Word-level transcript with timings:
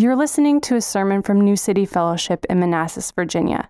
You're 0.00 0.16
listening 0.16 0.62
to 0.62 0.76
a 0.76 0.80
sermon 0.80 1.20
from 1.20 1.42
New 1.42 1.56
City 1.56 1.84
Fellowship 1.84 2.46
in 2.48 2.58
Manassas, 2.58 3.10
Virginia. 3.10 3.68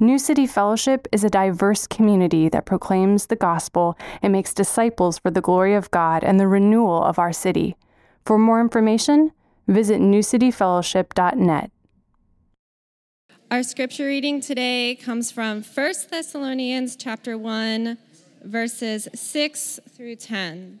New 0.00 0.18
City 0.18 0.46
Fellowship 0.46 1.06
is 1.12 1.24
a 1.24 1.28
diverse 1.28 1.86
community 1.86 2.48
that 2.48 2.64
proclaims 2.64 3.26
the 3.26 3.36
gospel 3.36 3.94
and 4.22 4.32
makes 4.32 4.54
disciples 4.54 5.18
for 5.18 5.30
the 5.30 5.42
glory 5.42 5.74
of 5.74 5.90
God 5.90 6.24
and 6.24 6.40
the 6.40 6.48
renewal 6.48 7.04
of 7.04 7.18
our 7.18 7.34
city. 7.34 7.76
For 8.24 8.38
more 8.38 8.62
information, 8.62 9.32
visit 9.66 10.00
newcityfellowship.net. 10.00 11.70
Our 13.50 13.62
scripture 13.62 14.06
reading 14.06 14.40
today 14.40 14.94
comes 14.94 15.30
from 15.30 15.62
1 15.62 15.94
Thessalonians 16.10 16.96
chapter 16.96 17.36
1 17.36 17.98
verses 18.42 19.06
6 19.14 19.80
through 19.94 20.16
10. 20.16 20.80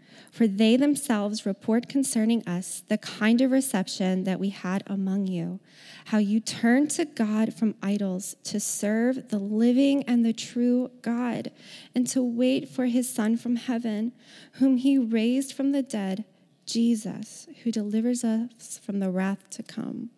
For 0.31 0.47
they 0.47 0.77
themselves 0.77 1.45
report 1.45 1.89
concerning 1.89 2.47
us 2.47 2.83
the 2.87 2.97
kind 2.97 3.41
of 3.41 3.51
reception 3.51 4.23
that 4.23 4.39
we 4.39 4.49
had 4.49 4.81
among 4.87 5.27
you, 5.27 5.59
how 6.05 6.19
you 6.19 6.39
turned 6.39 6.89
to 6.91 7.03
God 7.03 7.53
from 7.53 7.75
idols 7.83 8.37
to 8.45 8.57
serve 8.59 9.27
the 9.27 9.39
living 9.39 10.03
and 10.03 10.25
the 10.25 10.31
true 10.31 10.89
God, 11.01 11.51
and 11.93 12.07
to 12.07 12.23
wait 12.23 12.69
for 12.69 12.85
his 12.85 13.13
Son 13.13 13.35
from 13.35 13.57
heaven, 13.57 14.13
whom 14.53 14.77
he 14.77 14.97
raised 14.97 15.51
from 15.51 15.73
the 15.73 15.83
dead, 15.83 16.23
Jesus, 16.65 17.49
who 17.63 17.71
delivers 17.71 18.23
us 18.23 18.79
from 18.81 18.99
the 18.99 19.11
wrath 19.11 19.49
to 19.49 19.63
come. 19.63 20.11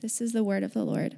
This 0.00 0.20
is 0.20 0.34
the 0.34 0.44
word 0.44 0.64
of 0.64 0.74
the 0.74 0.84
Lord. 0.84 1.16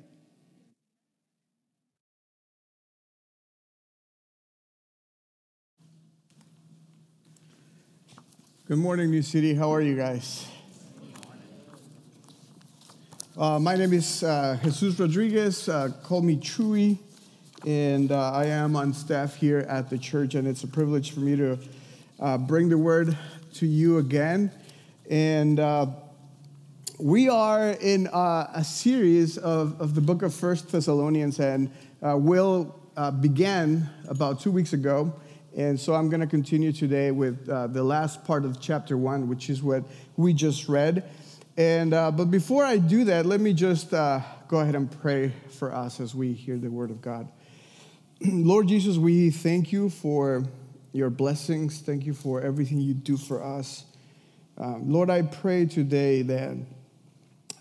Good 8.69 8.77
morning, 8.77 9.11
New 9.11 9.22
City. 9.22 9.55
How 9.55 9.72
are 9.72 9.80
you 9.80 9.97
guys? 9.97 10.47
Uh, 13.34 13.58
my 13.58 13.75
name 13.77 13.94
is 13.94 14.22
uh, 14.22 14.58
Jesus 14.62 15.00
Rodriguez. 15.00 15.70
Uh, 15.70 15.88
call 16.02 16.20
me 16.20 16.36
Chewy, 16.36 16.98
and 17.66 18.12
uh, 18.12 18.30
I 18.30 18.44
am 18.44 18.77
on 18.77 18.92
staff 18.92 19.36
here 19.36 19.60
at 19.60 19.88
the 19.88 19.97
church, 19.97 20.34
and 20.34 20.47
it's 20.47 20.64
a 20.64 20.66
privilege 20.66 21.12
for 21.12 21.20
me 21.20 21.34
to 21.36 21.58
uh, 22.20 22.36
bring 22.36 22.69
the 22.69 22.77
word 22.77 23.16
to 23.55 23.66
you 23.66 23.97
again. 23.97 24.52
And 25.08 25.58
uh, 25.58 25.86
we 26.98 27.30
are 27.30 27.70
in 27.70 28.06
a 28.12 28.62
series 28.62 29.38
of, 29.38 29.80
of 29.80 29.94
the 29.94 30.03
book 30.03 30.20
of 30.20 30.34
First 30.34 30.69
Thessalonians, 30.69 31.41
and 31.41 31.70
Will 32.03 32.78
began 33.22 33.88
about 34.08 34.41
two 34.41 34.50
weeks 34.50 34.75
ago. 34.75 35.14
And 35.56 35.80
so 35.80 35.94
I'm 35.94 36.10
going 36.10 36.20
to 36.20 36.27
continue 36.27 36.72
today 36.72 37.10
with 37.10 37.48
uh, 37.48 37.66
the 37.68 37.82
last 37.82 38.24
part 38.24 38.44
of 38.44 38.60
chapter 38.60 38.96
one, 38.96 39.28
which 39.28 39.48
is 39.48 39.62
what 39.62 39.82
we 40.16 40.32
just 40.32 40.68
read. 40.68 41.08
And 41.56 41.92
uh, 41.94 42.10
but 42.10 42.27
before 42.27 42.64
I 42.64 42.77
do 42.77 43.04
that, 43.04 43.27
let 43.27 43.41
me 43.41 43.52
just 43.52 43.92
uh, 43.92 44.20
go 44.46 44.60
ahead 44.60 44.74
and 44.76 44.91
pray 45.00 45.32
for 45.58 45.74
us 45.74 46.00
as 46.00 46.14
we 46.14 46.32
hear 46.32 46.56
the 46.56 46.70
word 46.70 46.91
of 46.91 47.00
God. 47.00 47.28
Lord 48.20 48.69
Jesus, 48.69 48.96
we 48.96 49.30
thank 49.30 49.72
you 49.72 49.91
for 49.91 50.44
your 50.92 51.10
blessings. 51.10 51.80
Thank 51.80 52.06
you 52.06 52.15
for 52.15 52.41
everything 52.41 52.78
you 52.80 52.94
do 52.94 53.16
for 53.16 53.42
us. 53.42 53.84
Um, 54.56 54.92
Lord, 54.92 55.10
I 55.10 55.22
pray 55.22 55.66
today 55.66 56.22
that 56.22 56.56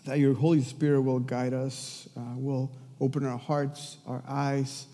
that 0.04 0.18
your 0.18 0.34
Holy 0.34 0.62
Spirit 0.62 1.02
will 1.02 1.20
guide 1.20 1.54
us, 1.54 2.08
uh, 2.16 2.20
will 2.36 2.70
open 3.00 3.26
our 3.26 3.38
hearts, 3.38 3.96
our 4.06 4.22
eyes, 4.28 4.86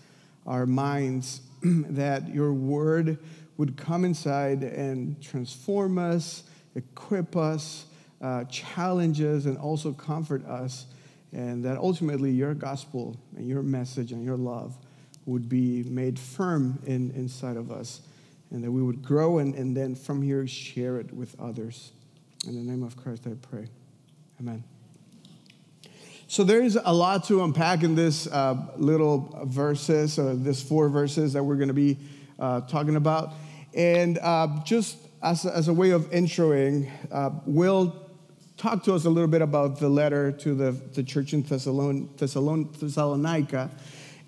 our 0.47 0.65
minds 0.65 1.41
that 1.89 2.27
your 2.29 2.53
word 2.53 3.17
would 3.57 3.77
come 3.77 4.05
inside 4.05 4.63
and 4.63 5.21
transform 5.21 5.97
us, 5.97 6.43
equip 6.75 7.35
us, 7.35 7.85
uh, 8.21 8.43
challenge 8.45 9.21
us, 9.21 9.45
and 9.45 9.57
also 9.57 9.93
comfort 9.93 10.45
us. 10.45 10.85
And 11.31 11.63
that 11.65 11.77
ultimately 11.77 12.31
your 12.31 12.53
gospel 12.53 13.17
and 13.35 13.47
your 13.47 13.63
message 13.63 14.11
and 14.11 14.23
your 14.23 14.37
love 14.37 14.77
would 15.25 15.49
be 15.49 15.83
made 15.83 16.19
firm 16.19 16.79
in, 16.85 17.11
inside 17.11 17.57
of 17.57 17.71
us. 17.71 18.01
And 18.51 18.63
that 18.63 18.71
we 18.71 18.81
would 18.81 19.01
grow 19.03 19.39
and, 19.39 19.55
and 19.55 19.75
then 19.75 19.95
from 19.95 20.21
here 20.21 20.45
share 20.47 20.97
it 20.99 21.11
with 21.11 21.37
others. 21.39 21.91
In 22.47 22.55
the 22.55 22.71
name 22.71 22.83
of 22.83 22.95
Christ, 22.95 23.25
I 23.25 23.33
pray. 23.41 23.67
Amen. 24.39 24.63
So 26.27 26.43
there's 26.43 26.75
a 26.75 26.91
lot 26.91 27.25
to 27.25 27.43
unpack 27.43 27.83
in 27.83 27.93
this 27.93 28.25
uh, 28.25 28.57
little 28.77 29.45
verses, 29.45 30.17
or 30.17 30.35
this 30.35 30.59
four 30.59 30.89
verses 30.89 31.33
that 31.33 31.43
we're 31.43 31.55
going 31.55 31.67
to 31.67 31.73
be 31.73 31.99
uh, 32.39 32.61
talking 32.61 32.95
about. 32.95 33.33
And 33.75 34.17
uh, 34.17 34.47
just 34.63 34.97
as 35.21 35.45
a, 35.45 35.55
as 35.55 35.67
a 35.67 35.73
way 35.73 35.91
of 35.91 36.09
introing, 36.09 36.89
uh, 37.11 37.29
Will 37.45 37.95
talk 38.57 38.83
to 38.85 38.95
us 38.95 39.05
a 39.05 39.09
little 39.09 39.29
bit 39.29 39.43
about 39.43 39.77
the 39.77 39.87
letter 39.87 40.31
to 40.31 40.55
the, 40.55 40.71
the 40.71 41.03
church 41.03 41.33
in 41.33 41.43
Thessalon, 41.43 42.07
Thessalon, 42.17 42.75
Thessalonica. 42.79 43.69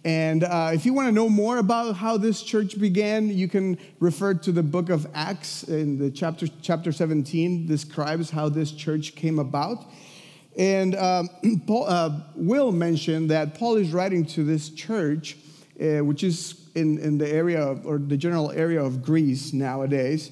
And 0.05 0.43
uh, 0.43 0.71
if 0.73 0.85
you 0.85 0.93
want 0.93 1.07
to 1.07 1.11
know 1.11 1.27
more 1.27 1.57
about 1.57 1.95
how 1.95 2.17
this 2.17 2.43
church 2.43 2.79
began, 2.79 3.29
you 3.29 3.47
can 3.47 3.79
refer 3.99 4.35
to 4.35 4.51
the 4.51 4.61
book 4.61 4.89
of 4.89 5.07
Acts 5.15 5.63
in 5.63 5.97
the 5.97 6.11
chapter, 6.11 6.45
chapter 6.61 6.91
17 6.91 7.65
describes 7.65 8.29
how 8.29 8.49
this 8.49 8.71
church 8.71 9.15
came 9.15 9.39
about. 9.39 9.85
And 10.57 10.95
um, 10.95 11.29
Paul, 11.67 11.85
uh, 11.87 12.19
Will 12.35 12.71
mentioned 12.71 13.29
that 13.29 13.55
Paul 13.55 13.75
is 13.75 13.93
writing 13.93 14.25
to 14.27 14.43
this 14.43 14.69
church, 14.69 15.37
uh, 15.79 16.03
which 16.03 16.23
is 16.23 16.67
in, 16.75 16.97
in 16.97 17.17
the 17.17 17.29
area 17.29 17.61
of, 17.61 17.85
or 17.85 17.99
the 17.99 18.17
general 18.17 18.51
area 18.51 18.83
of 18.83 19.03
Greece 19.03 19.53
nowadays. 19.53 20.31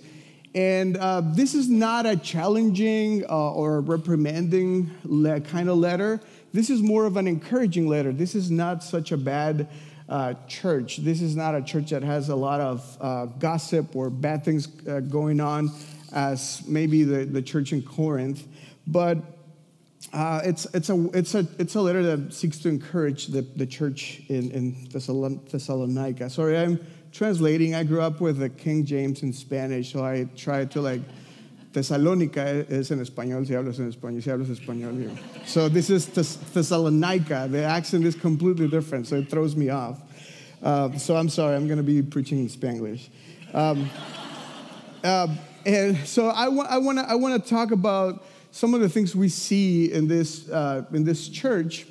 And 0.55 0.97
uh, 0.97 1.21
this 1.21 1.53
is 1.53 1.69
not 1.69 2.05
a 2.05 2.15
challenging 2.15 3.25
uh, 3.25 3.51
or 3.51 3.81
reprimanding 3.81 4.89
le- 5.03 5.41
kind 5.41 5.69
of 5.69 5.77
letter. 5.77 6.21
This 6.53 6.69
is 6.69 6.81
more 6.81 7.05
of 7.05 7.17
an 7.17 7.27
encouraging 7.27 7.87
letter. 7.87 8.13
This 8.13 8.35
is 8.35 8.49
not 8.49 8.83
such 8.83 9.11
a 9.11 9.17
bad 9.17 9.67
uh, 10.07 10.35
church. 10.47 10.97
This 10.97 11.21
is 11.21 11.35
not 11.35 11.55
a 11.55 11.61
church 11.61 11.89
that 11.89 12.03
has 12.03 12.29
a 12.29 12.35
lot 12.35 12.61
of 12.61 12.97
uh, 13.01 13.25
gossip 13.25 13.95
or 13.95 14.09
bad 14.09 14.45
things 14.45 14.67
going 14.67 15.41
on 15.41 15.71
as 16.13 16.63
maybe 16.65 17.03
the, 17.03 17.25
the 17.25 17.41
church 17.41 17.73
in 17.73 17.81
Corinth. 17.81 18.47
But 18.87 19.17
uh, 20.13 20.41
it's, 20.43 20.65
it's, 20.73 20.89
a, 20.89 21.09
it's, 21.13 21.35
a, 21.35 21.47
it's 21.59 21.75
a 21.75 21.81
letter 21.81 22.03
that 22.03 22.33
seeks 22.33 22.59
to 22.59 22.69
encourage 22.69 23.27
the, 23.27 23.41
the 23.41 23.65
church 23.65 24.21
in, 24.29 24.51
in 24.51 24.87
Thessalonica. 24.89 26.29
Sorry, 26.29 26.57
I'm 26.57 26.79
translating. 27.11 27.75
I 27.75 27.83
grew 27.83 28.01
up 28.01 28.21
with 28.21 28.37
the 28.37 28.49
King 28.49 28.85
James 28.85 29.23
in 29.23 29.33
Spanish, 29.33 29.91
so 29.91 30.03
I 30.03 30.27
try 30.35 30.65
to 30.65 30.81
like, 30.81 31.01
Thessalonica 31.73 32.65
is 32.69 32.89
en 32.91 32.99
español, 32.99 33.45
si 33.45 33.53
hablas 33.53 33.79
en 33.79 33.91
español, 33.91 34.23
si 34.23 34.29
hablas 34.29 34.47
español. 34.47 34.97
You 34.97 35.09
know. 35.09 35.17
So 35.45 35.67
this 35.67 35.89
is 35.89 36.05
Thessalonica. 36.05 37.49
The 37.51 37.63
accent 37.63 38.05
is 38.05 38.15
completely 38.15 38.69
different, 38.69 39.07
so 39.07 39.17
it 39.17 39.29
throws 39.29 39.57
me 39.57 39.69
off. 39.69 39.99
Uh, 40.63 40.97
so 40.97 41.17
I'm 41.17 41.27
sorry, 41.27 41.55
I'm 41.55 41.67
going 41.67 41.77
to 41.77 41.83
be 41.83 42.01
preaching 42.01 42.39
in 42.39 42.47
Spanglish. 42.47 43.09
Um, 43.53 43.89
uh, 45.03 45.27
and 45.65 45.97
so 46.07 46.27
I, 46.27 46.47
wa- 46.47 46.67
I 46.69 46.77
want 46.77 46.99
to 46.99 47.09
I 47.09 47.15
wanna 47.15 47.39
talk 47.39 47.71
about 47.71 48.23
some 48.55 48.73
of 48.73 48.79
the 48.79 48.87
things 48.87 49.13
we 49.13 49.27
see 49.27 49.91
in 49.91 50.07
this, 50.07 50.47
uh, 50.47 50.85
in 50.93 51.03
this 51.03 51.27
church 51.27 51.85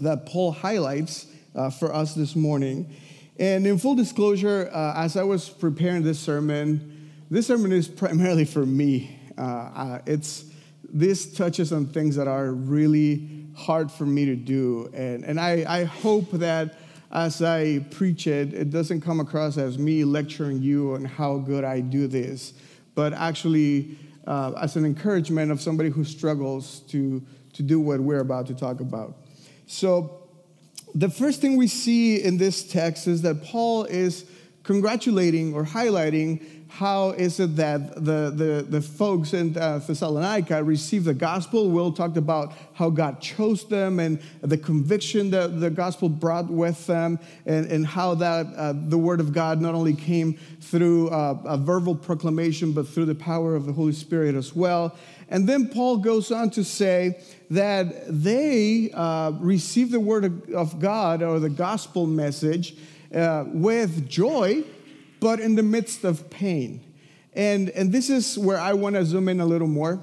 that 0.00 0.26
Paul 0.26 0.50
highlights 0.50 1.28
uh, 1.54 1.70
for 1.70 1.94
us 1.94 2.12
this 2.12 2.34
morning. 2.34 2.92
And 3.38 3.64
in 3.64 3.78
full 3.78 3.94
disclosure, 3.94 4.68
uh, 4.72 4.94
as 4.96 5.16
I 5.16 5.22
was 5.22 5.48
preparing 5.48 6.02
this 6.02 6.18
sermon, 6.18 7.12
this 7.30 7.46
sermon 7.46 7.70
is 7.70 7.86
primarily 7.86 8.44
for 8.44 8.66
me. 8.66 9.16
Uh, 9.38 9.42
uh, 9.42 9.98
it's, 10.06 10.46
this 10.92 11.32
touches 11.32 11.72
on 11.72 11.86
things 11.86 12.16
that 12.16 12.26
are 12.26 12.50
really 12.50 13.46
hard 13.54 13.88
for 13.92 14.06
me 14.06 14.24
to 14.24 14.34
do. 14.34 14.90
And, 14.92 15.24
and 15.24 15.38
I, 15.38 15.64
I 15.68 15.84
hope 15.84 16.32
that 16.32 16.78
as 17.12 17.42
I 17.42 17.78
preach 17.92 18.26
it, 18.26 18.54
it 18.54 18.70
doesn't 18.70 19.02
come 19.02 19.20
across 19.20 19.56
as 19.56 19.78
me 19.78 20.02
lecturing 20.02 20.60
you 20.60 20.94
on 20.94 21.04
how 21.04 21.38
good 21.38 21.62
I 21.62 21.78
do 21.78 22.08
this, 22.08 22.54
but 22.96 23.12
actually 23.12 23.96
uh, 24.26 24.52
as 24.60 24.76
an 24.76 24.84
encouragement 24.84 25.52
of 25.52 25.60
somebody 25.60 25.90
who 25.90 26.04
struggles 26.04 26.80
to, 26.88 27.22
to 27.52 27.62
do 27.62 27.80
what 27.80 28.00
we're 28.00 28.20
about 28.20 28.46
to 28.46 28.54
talk 28.54 28.80
about. 28.80 29.16
So, 29.66 30.22
the 30.94 31.10
first 31.10 31.40
thing 31.42 31.56
we 31.56 31.68
see 31.68 32.22
in 32.22 32.38
this 32.38 32.66
text 32.66 33.06
is 33.06 33.22
that 33.22 33.44
Paul 33.44 33.84
is 33.84 34.24
congratulating 34.62 35.52
or 35.52 35.64
highlighting 35.64 36.55
how 36.68 37.10
is 37.10 37.38
it 37.38 37.56
that 37.56 37.94
the, 37.94 38.32
the, 38.34 38.66
the 38.68 38.80
folks 38.80 39.32
in 39.32 39.56
uh, 39.56 39.78
Thessalonica 39.78 40.62
received 40.62 41.04
the 41.04 41.14
gospel. 41.14 41.70
Will 41.70 41.92
talked 41.92 42.16
about 42.16 42.52
how 42.74 42.90
God 42.90 43.20
chose 43.20 43.66
them 43.68 44.00
and 44.00 44.20
the 44.40 44.58
conviction 44.58 45.30
that 45.30 45.60
the 45.60 45.70
gospel 45.70 46.08
brought 46.08 46.50
with 46.50 46.86
them, 46.86 47.18
and, 47.46 47.66
and 47.66 47.86
how 47.86 48.14
that 48.16 48.46
uh, 48.56 48.74
the 48.74 48.98
word 48.98 49.20
of 49.20 49.32
God 49.32 49.60
not 49.60 49.74
only 49.74 49.94
came 49.94 50.38
through 50.60 51.08
uh, 51.10 51.40
a 51.44 51.56
verbal 51.56 51.94
proclamation, 51.94 52.72
but 52.72 52.88
through 52.88 53.06
the 53.06 53.14
power 53.14 53.54
of 53.54 53.66
the 53.66 53.72
Holy 53.72 53.92
Spirit 53.92 54.34
as 54.34 54.54
well. 54.54 54.96
And 55.28 55.48
then 55.48 55.68
Paul 55.68 55.98
goes 55.98 56.30
on 56.30 56.50
to 56.50 56.64
say 56.64 57.20
that 57.50 58.04
they 58.08 58.90
uh, 58.92 59.32
received 59.38 59.92
the 59.92 60.00
word 60.00 60.52
of 60.52 60.80
God 60.80 61.22
or 61.22 61.40
the 61.40 61.48
gospel 61.48 62.06
message 62.06 62.76
uh, 63.14 63.44
with 63.46 64.08
joy 64.08 64.64
but 65.26 65.40
in 65.40 65.56
the 65.56 65.62
midst 65.64 66.04
of 66.04 66.30
pain. 66.30 66.80
And, 67.34 67.70
and 67.70 67.90
this 67.90 68.10
is 68.10 68.38
where 68.38 68.60
I 68.60 68.74
want 68.74 68.94
to 68.94 69.04
zoom 69.04 69.28
in 69.28 69.40
a 69.40 69.44
little 69.44 69.66
more. 69.66 69.98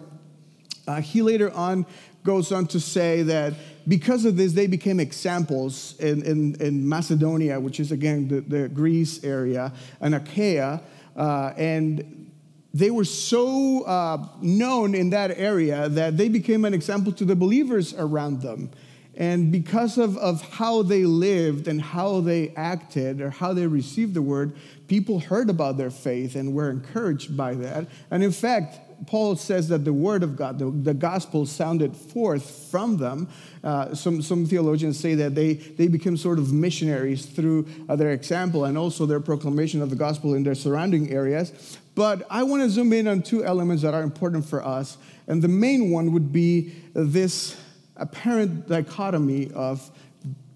Uh, 0.85 0.99
he 0.99 1.21
later 1.21 1.49
on 1.53 1.85
goes 2.25 2.51
on 2.51 2.67
to 2.67 2.79
say 2.81 3.21
that 3.21 3.53
because 3.87 4.25
of 4.25 4.35
this, 4.35 4.51
they 4.51 4.67
became 4.67 4.99
examples 4.99 5.97
in, 5.99 6.23
in, 6.23 6.61
in 6.61 6.89
Macedonia, 6.89 7.57
which 7.57 7.79
is 7.79 7.93
again 7.93 8.27
the, 8.27 8.41
the 8.41 8.67
Greece 8.67 9.23
area, 9.23 9.71
and 10.01 10.13
Achaia. 10.13 10.81
Uh, 11.15 11.53
and 11.55 12.29
they 12.73 12.91
were 12.91 13.05
so 13.05 13.83
uh, 13.83 14.27
known 14.41 14.93
in 14.93 15.09
that 15.11 15.31
area 15.37 15.87
that 15.87 16.17
they 16.17 16.27
became 16.27 16.65
an 16.65 16.73
example 16.73 17.13
to 17.13 17.23
the 17.23 17.35
believers 17.35 17.93
around 17.93 18.41
them. 18.41 18.71
And 19.15 19.51
because 19.51 19.97
of, 19.97 20.17
of 20.17 20.41
how 20.41 20.81
they 20.81 21.05
lived 21.05 21.67
and 21.67 21.81
how 21.81 22.19
they 22.21 22.49
acted 22.55 23.21
or 23.21 23.29
how 23.29 23.53
they 23.53 23.67
received 23.67 24.15
the 24.15 24.21
word, 24.21 24.55
people 24.87 25.19
heard 25.19 25.49
about 25.49 25.77
their 25.77 25.91
faith 25.91 26.35
and 26.35 26.53
were 26.53 26.69
encouraged 26.69 27.37
by 27.37 27.53
that. 27.55 27.87
And 28.09 28.23
in 28.23 28.31
fact, 28.31 28.79
Paul 29.05 29.35
says 29.35 29.67
that 29.67 29.85
the 29.85 29.93
word 29.93 30.23
of 30.23 30.35
God, 30.35 30.59
the, 30.59 30.71
the 30.71 30.93
gospel 30.93 31.45
sounded 31.45 31.95
forth 31.95 32.69
from 32.71 32.97
them. 32.97 33.27
Uh, 33.63 33.93
some, 33.93 34.21
some 34.21 34.45
theologians 34.45 34.99
say 34.99 35.13
that 35.15 35.35
they, 35.35 35.53
they 35.53 35.87
became 35.87 36.17
sort 36.17 36.39
of 36.39 36.51
missionaries 36.53 37.25
through 37.25 37.67
uh, 37.89 37.95
their 37.95 38.11
example 38.11 38.65
and 38.65 38.77
also 38.77 39.05
their 39.05 39.19
proclamation 39.19 39.81
of 39.81 39.89
the 39.89 39.95
gospel 39.95 40.33
in 40.33 40.43
their 40.43 40.55
surrounding 40.55 41.11
areas. 41.11 41.77
But 41.95 42.25
I 42.29 42.43
want 42.43 42.63
to 42.63 42.69
zoom 42.69 42.93
in 42.93 43.07
on 43.07 43.21
two 43.21 43.43
elements 43.43 43.83
that 43.83 43.93
are 43.93 44.01
important 44.03 44.45
for 44.45 44.65
us. 44.65 44.97
And 45.27 45.41
the 45.41 45.47
main 45.47 45.91
one 45.91 46.13
would 46.13 46.31
be 46.33 46.73
this 46.93 47.55
apparent 48.03 48.67
dichotomy 48.67 49.49
of 49.53 49.89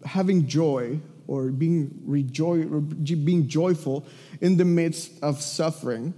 having 0.06 0.48
joy 0.48 1.00
or 1.28 1.48
being, 1.48 2.02
rejoy, 2.06 2.62
or 2.64 2.82
being 2.82 3.48
joyful 3.48 4.06
in 4.42 4.58
the 4.58 4.66
midst 4.66 5.12
of 5.22 5.42
suffering. 5.42 6.14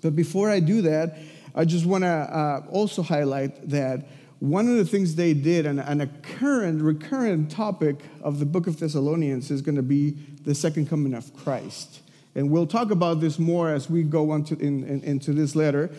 But 0.00 0.14
before 0.14 0.50
I 0.50 0.60
do 0.60 0.82
that, 0.82 1.18
I 1.54 1.64
just 1.64 1.84
want 1.84 2.04
to 2.04 2.08
uh, 2.08 2.62
also 2.70 3.02
highlight 3.02 3.68
that 3.70 4.06
one 4.40 4.68
of 4.68 4.76
the 4.76 4.84
things 4.84 5.14
they 5.14 5.34
did, 5.34 5.66
and, 5.66 5.78
and, 5.80 6.02
a 6.02 6.06
current, 6.38 6.82
recurrent 6.82 7.50
topic 7.50 7.96
of 8.22 8.40
the 8.40 8.46
book 8.46 8.66
of 8.66 8.80
Thessalonians, 8.80 9.50
is 9.50 9.62
going 9.62 9.76
to 9.76 9.82
be 9.82 10.16
the 10.44 10.54
second 10.54 10.88
coming 10.88 11.14
of 11.14 11.34
Christ. 11.36 12.00
And 12.34 12.50
we'll 12.50 12.66
talk 12.66 12.90
about 12.90 13.20
this 13.20 13.38
more 13.38 13.72
as 13.72 13.88
we 13.88 14.02
go 14.02 14.30
on 14.32 14.44
to, 14.44 14.58
in, 14.58 14.84
in, 14.84 15.04
into 15.04 15.32
this 15.32 15.54
letter. 15.54 15.90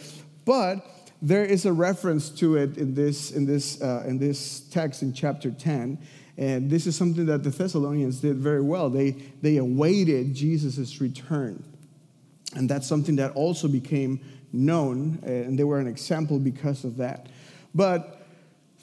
But 0.44 0.86
there 1.24 1.46
is 1.46 1.66
a 1.66 1.72
reference 1.72 2.30
to 2.30 2.58
it 2.58 2.78
in 2.78 2.94
this, 2.94 3.32
in, 3.32 3.46
this, 3.46 3.82
uh, 3.82 4.04
in 4.06 4.20
this 4.20 4.60
text 4.60 5.02
in 5.02 5.14
chapter 5.14 5.50
10. 5.50 5.98
And 6.38 6.70
this 6.70 6.86
is 6.86 6.98
something 6.98 7.28
that 7.28 7.44
the 7.44 7.50
Thessalonians 7.50 8.20
did 8.20 8.36
very 8.36 8.62
well. 8.62 8.90
They, 8.90 9.12
they 9.42 9.56
awaited 9.56 10.36
Jesus' 10.36 11.00
return. 11.00 11.64
And 12.56 12.70
that's 12.70 12.86
something 12.86 13.16
that 13.16 13.32
also 13.32 13.70
became 13.70 14.20
known, 14.52 15.20
and 15.24 15.58
they 15.58 15.64
were 15.64 15.80
an 15.80 15.88
example 15.88 16.40
because 16.40 16.84
of 16.84 16.98
that. 16.98 17.28
But 17.74 18.28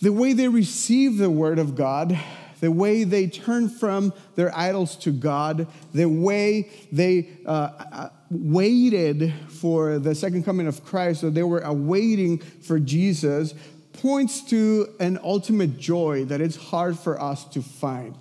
the 0.01 0.13
way 0.13 0.33
they 0.33 0.49
received 0.49 1.19
the 1.19 1.31
word 1.31 1.59
of 1.59 1.77
God, 1.77 2.19
the 2.61 2.73
way 2.73 3.05
they 3.05 3.29
turned 3.29 3.73
from 3.73 4.13
their 4.35 4.57
idols 4.57 4.97
to 4.97 5.13
God, 5.13 5.69
the 5.93 6.07
way 6.07 6.71
they 6.91 7.29
uh, 7.47 7.71
uh 7.93 8.09
waited 8.31 9.35
for 9.49 9.99
the 9.99 10.15
second 10.15 10.44
coming 10.44 10.67
of 10.67 10.85
Christ, 10.85 11.21
so 11.21 11.31
they 11.31 11.43
were 11.43 11.61
awaiting 11.61 12.38
for 12.38 12.79
Jesus, 12.79 13.55
points 13.93 14.43
to 14.44 14.88
an 15.00 15.19
ultimate 15.23 15.79
joy 15.79 16.25
that 16.27 16.41
it's 16.41 16.56
hard 16.56 16.99
for 16.99 17.21
us 17.21 17.44
to 17.49 17.61
find. 17.61 18.17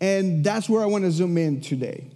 And 0.00 0.44
that's 0.44 0.68
where 0.68 0.82
I 0.82 0.86
want 0.86 1.04
to 1.04 1.10
zoom 1.10 1.38
in 1.38 1.60
today. 1.60 2.10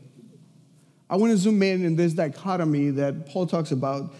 I 1.08 1.16
want 1.16 1.30
to 1.32 1.38
zoom 1.38 1.62
in 1.62 1.84
in 1.84 1.96
this 1.96 2.12
dichotomy 2.12 2.90
that 2.90 3.26
Paul 3.26 3.46
talks 3.46 3.70
about 3.70 4.12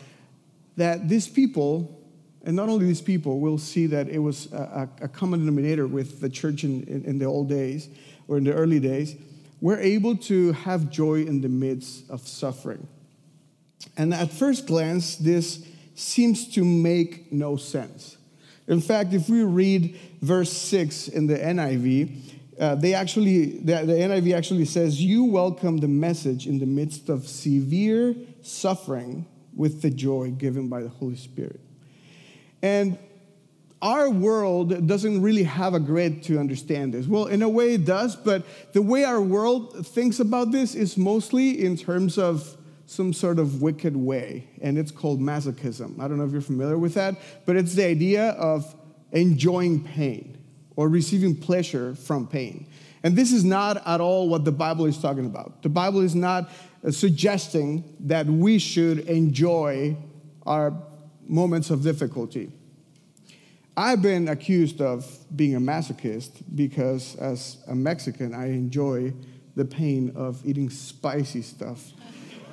that 0.77 1.09
these 1.09 1.27
people, 1.27 2.01
and 2.45 2.55
not 2.55 2.69
only 2.69 2.87
these 2.87 3.01
people, 3.03 3.41
we'll 3.41 3.59
see 3.59 3.87
that 3.87 4.09
it 4.09 4.19
was 4.19 4.53
a, 4.53 4.89
a 5.03 5.09
common 5.09 5.41
denominator 5.41 5.87
with 5.87 6.21
the 6.21 6.29
church 6.29 6.65
in, 6.65 6.85
in, 6.85 7.05
in 7.05 7.19
the 7.19 7.25
old 7.25 7.49
days 7.49 7.89
or 8.29 8.39
in 8.39 8.45
the 8.45 8.53
early 8.53 8.79
days, 8.79 9.17
we're 9.61 9.81
able 9.81 10.17
to 10.17 10.53
have 10.53 10.91
joy 10.91 11.23
in 11.23 11.41
the 11.41 11.49
midst 11.49 12.09
of 12.11 12.27
suffering. 12.27 12.87
And 13.97 14.13
at 14.13 14.31
first 14.31 14.67
glance, 14.67 15.17
this 15.17 15.67
seems 15.95 16.49
to 16.55 16.65
make 16.65 17.33
no 17.33 17.57
sense. 17.57 18.17
In 18.69 18.81
fact, 18.81 19.15
if 19.15 19.29
we 19.29 19.43
read 19.45 19.99
verse 20.21 20.53
6 20.53 21.09
in 21.09 21.27
the 21.27 21.39
NIV, 21.39 22.17
uh, 22.59 22.75
they 22.75 22.95
actually, 22.95 23.59
the, 23.59 23.85
the 23.85 23.93
NIV 23.93 24.35
actually 24.37 24.65
says, 24.65 25.01
You 25.03 25.25
welcome 25.25 25.79
the 25.79 25.89
message 25.89 26.47
in 26.47 26.59
the 26.59 26.67
midst 26.67 27.09
of 27.09 27.29
severe 27.29 28.15
suffering 28.43 29.27
with 29.55 29.83
the 29.83 29.91
joy 29.91 30.31
given 30.33 30.69
by 30.69 30.83
the 30.83 30.89
Holy 30.89 31.17
Spirit. 31.17 31.61
And 32.63 32.99
our 33.83 34.09
world 34.09 34.87
doesn't 34.87 35.21
really 35.21 35.43
have 35.43 35.75
a 35.75 35.81
grid 35.81 36.23
to 36.25 36.39
understand 36.39 36.95
this. 36.95 37.07
Well, 37.07 37.27
in 37.27 37.43
a 37.43 37.49
way 37.49 37.75
it 37.75 37.85
does, 37.85 38.17
but 38.17 38.45
the 38.73 38.83
way 38.83 39.05
our 39.05 39.21
world 39.21 39.87
thinks 39.87 40.19
about 40.19 40.51
this 40.51 40.75
is 40.75 40.97
mostly 40.97 41.65
in 41.65 41.77
terms 41.77 42.17
of 42.19 42.57
some 42.87 43.13
sort 43.13 43.39
of 43.39 43.61
wicked 43.61 43.97
way, 43.97 44.49
and 44.63 44.79
it's 44.79 44.93
called 44.93 45.21
masochism. 45.21 46.01
I 46.01 46.09
don't 46.09 46.19
know 46.19 46.25
if 46.25 46.33
you're 46.33 46.41
familiar 46.41 46.79
with 46.79 46.95
that, 46.95 47.17
but 47.45 47.57
it's 47.57 47.75
the 47.75 47.85
idea 47.85 48.31
of 48.31 48.75
enjoying 49.13 49.85
pain 49.85 50.39
or 50.77 50.89
receiving 50.89 51.37
pleasure 51.37 51.95
from 51.95 52.27
pain. 52.27 52.67
And 53.03 53.17
this 53.17 53.33
is 53.33 53.45
not 53.45 53.87
at 53.87 54.01
all 54.01 54.29
what 54.29 54.45
the 54.45 54.53
Bible 54.53 54.87
is 54.87 54.99
talking 54.99 55.27
about. 55.27 55.63
The 55.63 55.69
Bible 55.69 56.01
is 56.01 56.15
not 56.15 56.51
uh, 56.85 56.91
suggesting 56.91 57.85
that 58.01 58.27
we 58.27 58.59
should 58.59 59.01
enjoy 59.01 59.97
our 60.45 60.73
moments 61.27 61.71
of 61.71 61.83
difficulty. 61.83 62.51
I've 63.77 64.01
been 64.01 64.29
accused 64.29 64.81
of 64.81 65.07
being 65.37 65.55
a 65.55 65.61
masochist 65.61 66.31
because, 66.55 67.15
as 67.17 67.59
a 67.69 67.75
Mexican, 67.75 68.35
I 68.35 68.47
enjoy 68.47 69.13
the 69.55 69.67
pain 69.67 70.13
of 70.17 70.41
eating 70.47 70.71
spicy 70.71 71.43
stuff. 71.43 71.93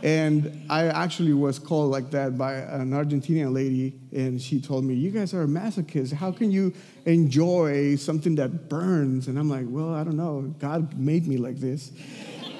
And 0.02 0.66
I 0.70 0.88
actually 0.88 1.32
was 1.32 1.60
called 1.60 1.92
like 1.92 2.12
that 2.12 2.38
by 2.38 2.56
an 2.56 2.92
Argentinian 2.92 3.54
lady, 3.54 3.94
and 4.12 4.42
she 4.42 4.60
told 4.60 4.84
me, 4.84 4.96
You 4.96 5.12
guys 5.12 5.34
are 5.34 5.48
masochists. 5.48 6.12
How 6.12 6.30
can 6.30 6.52
you 6.52 6.74
enjoy 7.06 7.96
something 7.96 8.36
that 8.36 8.68
burns? 8.68 9.30
And 9.30 9.40
I'm 9.40 9.50
like, 9.50 9.66
Well, 9.66 9.94
I 9.94 10.04
don't 10.04 10.18
know. 10.18 10.54
God 10.60 11.00
made 11.00 11.26
me 11.26 11.38
like 11.38 11.56
this. 11.56 11.94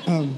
Um, 0.08 0.38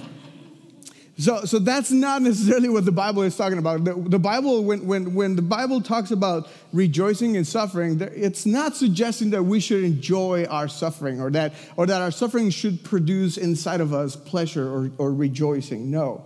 so, 1.18 1.46
so 1.46 1.60
that's 1.60 1.92
not 1.92 2.22
necessarily 2.22 2.68
what 2.68 2.84
the 2.84 2.92
Bible 2.92 3.22
is 3.22 3.38
talking 3.38 3.58
about. 3.58 3.86
The, 3.86 3.94
the, 3.94 4.20
Bible, 4.20 4.64
when, 4.66 4.86
when, 4.86 5.14
when 5.14 5.36
the 5.38 5.42
Bible 5.42 5.80
talks 5.80 6.12
about 6.12 6.50
rejoicing 6.74 7.38
and 7.38 7.48
suffering, 7.48 8.02
it's 8.02 8.46
not 8.46 8.76
suggesting 8.76 9.30
that 9.30 9.44
we 9.44 9.62
should 9.62 9.84
enjoy 9.84 10.44
our 10.46 10.68
suffering 10.68 11.22
or 11.22 11.32
that, 11.32 11.54
or 11.78 11.86
that 11.86 12.02
our 12.02 12.12
suffering 12.12 12.50
should 12.50 12.84
produce 12.84 13.38
inside 13.38 13.80
of 13.80 13.94
us 13.94 14.18
pleasure 14.18 14.68
or, 14.68 14.92
or 14.98 15.14
rejoicing. 15.14 15.90
No. 15.90 16.26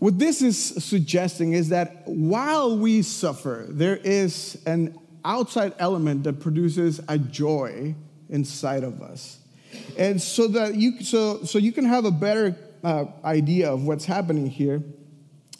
What 0.00 0.18
this 0.18 0.42
is 0.42 0.58
suggesting 0.84 1.52
is 1.52 1.68
that 1.68 2.02
while 2.06 2.76
we 2.76 3.02
suffer, 3.02 3.66
there 3.68 3.96
is 3.96 4.60
an 4.66 4.98
outside 5.24 5.74
element 5.78 6.24
that 6.24 6.40
produces 6.40 7.00
a 7.08 7.18
joy 7.18 7.94
inside 8.28 8.82
of 8.82 9.00
us. 9.00 9.38
And 9.96 10.20
so 10.20 10.48
that 10.48 10.74
you 10.74 11.02
so 11.02 11.44
so 11.44 11.58
you 11.58 11.72
can 11.72 11.84
have 11.84 12.04
a 12.04 12.10
better 12.10 12.56
uh, 12.86 13.04
idea 13.24 13.68
of 13.72 13.84
what's 13.84 14.04
happening 14.04 14.46
here, 14.46 14.80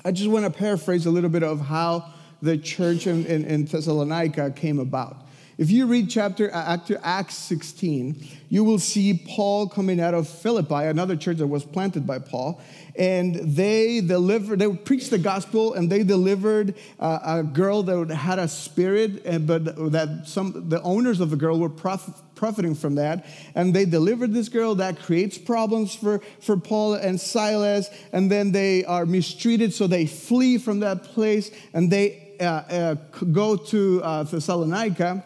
I 0.05 0.13
just 0.13 0.31
want 0.31 0.45
to 0.45 0.51
paraphrase 0.51 1.07
a 1.07 1.11
little 1.11 1.29
bit 1.29 1.43
of 1.43 1.61
how 1.61 2.13
the 2.41 2.57
church 2.57 3.09
in, 3.09 3.27
in, 3.27 3.45
in 3.45 3.65
Thessalonica 3.65 4.53
came 4.53 4.79
about. 4.79 5.26
If 5.59 5.71
you 5.71 5.87
read 5.87 6.11
chapter 6.11 6.51
after 6.51 7.01
Acts 7.03 7.35
16, 7.37 8.29
you 8.51 8.63
will 8.63 8.79
see 8.79 9.25
Paul 9.27 9.67
coming 9.67 10.03
out 10.03 10.13
of 10.13 10.29
Philippi, 10.29 10.85
another 10.85 11.17
church 11.17 11.39
that 11.39 11.47
was 11.47 11.65
planted 11.65 12.07
by 12.07 12.19
Paul, 12.19 12.61
and 12.95 13.35
they 13.57 14.03
delivered, 14.03 14.59
they 14.59 14.71
preached 14.71 15.09
the 15.09 15.17
gospel, 15.17 15.73
and 15.73 15.89
they 15.89 16.03
delivered 16.03 16.75
uh, 17.01 17.21
a 17.25 17.43
girl 17.43 17.83
that 17.85 18.15
had 18.15 18.39
a 18.39 18.49
spirit, 18.49 19.25
and, 19.25 19.47
but 19.47 19.65
that 19.93 20.25
some 20.27 20.69
the 20.69 20.83
owners 20.83 21.21
of 21.21 21.31
the 21.31 21.37
girl 21.37 21.59
were 21.59 21.71
prof- 21.71 22.23
profiting 22.35 22.75
from 22.75 22.97
that, 22.97 23.25
and 23.55 23.73
they 23.73 23.87
delivered 23.87 24.35
this 24.35 24.51
girl. 24.51 24.75
That 24.75 24.99
creates 25.01 25.39
problems 25.39 25.95
for 25.95 26.21
for 26.41 26.59
Paul 26.59 26.95
and 26.95 27.19
Silas, 27.19 27.89
and 28.13 28.31
then 28.31 28.53
they 28.53 28.85
are 28.85 29.07
mistreated, 29.07 29.73
so 29.73 29.87
they 29.87 30.05
flee 30.05 30.59
from 30.59 30.81
that 30.81 31.05
place, 31.05 31.51
and 31.73 31.91
they 31.91 32.37
uh, 32.41 32.45
uh, 32.45 32.95
go 33.33 33.57
to 33.57 34.03
uh, 34.05 34.23
Thessalonica 34.25 35.25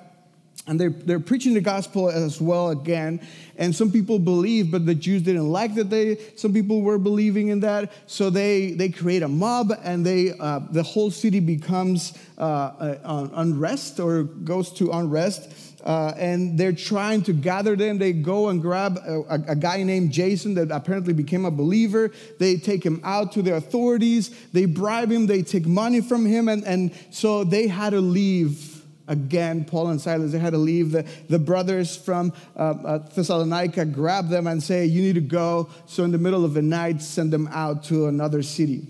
and 0.70 0.80
they're, 0.80 0.90
they're 0.90 1.20
preaching 1.20 1.52
the 1.52 1.60
gospel 1.60 2.08
as 2.08 2.40
well 2.40 2.70
again 2.70 3.20
and 3.56 3.74
some 3.74 3.90
people 3.90 4.20
believe 4.20 4.70
but 4.70 4.86
the 4.86 4.94
jews 4.94 5.20
didn't 5.20 5.50
like 5.50 5.74
that 5.74 5.90
they 5.90 6.16
some 6.36 6.52
people 6.52 6.80
were 6.80 6.96
believing 6.96 7.48
in 7.48 7.58
that 7.58 7.92
so 8.06 8.30
they 8.30 8.70
they 8.70 8.88
create 8.88 9.22
a 9.22 9.28
mob 9.28 9.72
and 9.82 10.06
they 10.06 10.32
uh, 10.38 10.60
the 10.70 10.82
whole 10.82 11.10
city 11.10 11.40
becomes 11.40 12.16
uh, 12.38 12.42
uh, 12.42 13.28
unrest 13.34 13.98
or 13.98 14.22
goes 14.22 14.72
to 14.72 14.92
unrest 14.92 15.52
uh, 15.82 16.12
and 16.18 16.58
they're 16.58 16.74
trying 16.74 17.22
to 17.22 17.32
gather 17.32 17.74
them. 17.74 17.96
They 17.96 18.12
go 18.12 18.50
and 18.50 18.60
grab 18.60 18.98
a, 18.98 19.22
a, 19.48 19.56
guy 19.56 19.82
named 19.82 20.12
Jason 20.12 20.52
that 20.56 20.70
apparently 20.70 21.14
became 21.14 21.46
a 21.46 21.50
believer. 21.50 22.10
They 22.38 22.58
take 22.58 22.84
him 22.84 23.00
out 23.02 23.32
to 23.32 23.40
the 23.40 23.56
authorities. 23.56 24.28
They 24.52 24.66
bribe 24.66 25.10
him. 25.10 25.26
They 25.26 25.40
take 25.40 25.64
money 25.64 26.02
from 26.02 26.26
him. 26.26 26.50
And, 26.50 26.64
and 26.64 26.92
so 27.08 27.44
they 27.44 27.66
had 27.66 27.90
to 27.90 28.00
leave 28.02 28.69
again, 29.10 29.64
Paul 29.64 29.88
and 29.88 30.00
Silas, 30.00 30.32
they 30.32 30.38
had 30.38 30.52
to 30.52 30.58
leave. 30.58 30.92
The, 30.92 31.04
the 31.28 31.38
brothers 31.38 31.94
from 31.96 32.32
uh, 32.56 32.60
uh, 32.60 32.98
Thessalonica 32.98 33.84
grab 33.84 34.28
them 34.28 34.46
and 34.46 34.62
say, 34.62 34.86
You 34.86 35.02
need 35.02 35.16
to 35.16 35.20
go. 35.20 35.68
So, 35.84 36.04
in 36.04 36.12
the 36.12 36.18
middle 36.18 36.46
of 36.46 36.54
the 36.54 36.62
night, 36.62 37.02
send 37.02 37.30
them 37.30 37.48
out 37.48 37.84
to 37.84 38.06
another 38.06 38.42
city. 38.42 38.86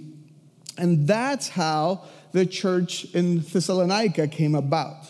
And 0.79 1.09
that's 1.09 1.49
how 1.49 2.05
the 2.33 2.47
church 2.47 3.07
in 3.07 3.41
Thessalonica 3.41 4.29
came 4.29 4.55
about. 4.55 5.07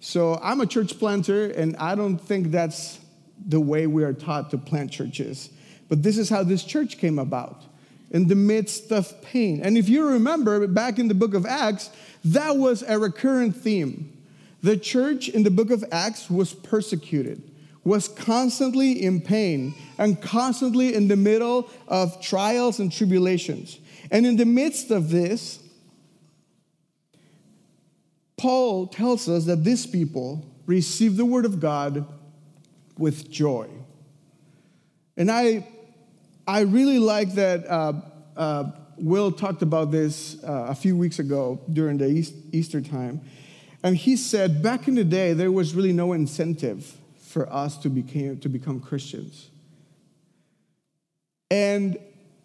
So, 0.00 0.38
I'm 0.42 0.60
a 0.60 0.66
church 0.66 0.98
planter, 0.98 1.46
and 1.50 1.76
I 1.76 1.94
don't 1.94 2.18
think 2.18 2.50
that's 2.50 2.98
the 3.46 3.60
way 3.60 3.86
we 3.86 4.04
are 4.04 4.12
taught 4.12 4.50
to 4.50 4.58
plant 4.58 4.90
churches. 4.90 5.48
But 5.88 6.02
this 6.02 6.18
is 6.18 6.28
how 6.28 6.42
this 6.42 6.62
church 6.62 6.98
came 6.98 7.18
about 7.18 7.64
in 8.10 8.26
the 8.26 8.34
midst 8.34 8.90
of 8.90 9.22
pain. 9.22 9.60
And 9.62 9.78
if 9.78 9.88
you 9.88 10.08
remember 10.08 10.66
back 10.66 10.98
in 10.98 11.08
the 11.08 11.14
book 11.14 11.34
of 11.34 11.46
Acts, 11.46 11.90
that 12.24 12.56
was 12.56 12.82
a 12.82 12.98
recurrent 12.98 13.56
theme. 13.56 14.19
The 14.62 14.76
church 14.76 15.28
in 15.28 15.42
the 15.42 15.50
book 15.50 15.70
of 15.70 15.84
Acts 15.90 16.28
was 16.28 16.52
persecuted, 16.52 17.42
was 17.82 18.08
constantly 18.08 19.02
in 19.02 19.20
pain, 19.20 19.74
and 19.98 20.20
constantly 20.20 20.94
in 20.94 21.08
the 21.08 21.16
middle 21.16 21.70
of 21.88 22.20
trials 22.20 22.78
and 22.78 22.92
tribulations. 22.92 23.78
And 24.10 24.26
in 24.26 24.36
the 24.36 24.44
midst 24.44 24.90
of 24.90 25.10
this, 25.10 25.60
Paul 28.36 28.86
tells 28.86 29.28
us 29.28 29.44
that 29.46 29.64
these 29.64 29.86
people 29.86 30.46
received 30.66 31.16
the 31.16 31.24
word 31.24 31.44
of 31.44 31.60
God 31.60 32.06
with 32.96 33.30
joy. 33.30 33.68
And 35.16 35.30
I, 35.30 35.66
I 36.46 36.60
really 36.60 36.98
like 36.98 37.34
that 37.34 37.66
uh, 37.66 37.92
uh, 38.36 38.70
Will 38.96 39.32
talked 39.32 39.62
about 39.62 39.90
this 39.90 40.42
uh, 40.44 40.66
a 40.68 40.74
few 40.74 40.96
weeks 40.96 41.18
ago 41.18 41.60
during 41.72 41.98
the 41.98 42.06
Easter 42.52 42.80
time. 42.80 43.20
And 43.82 43.96
he 43.96 44.16
said, 44.16 44.62
back 44.62 44.88
in 44.88 44.94
the 44.94 45.04
day, 45.04 45.32
there 45.32 45.50
was 45.50 45.74
really 45.74 45.92
no 45.92 46.12
incentive 46.12 46.96
for 47.18 47.50
us 47.52 47.78
to, 47.78 47.88
became, 47.88 48.38
to 48.40 48.48
become 48.48 48.80
Christians. 48.80 49.48
And 51.50 51.98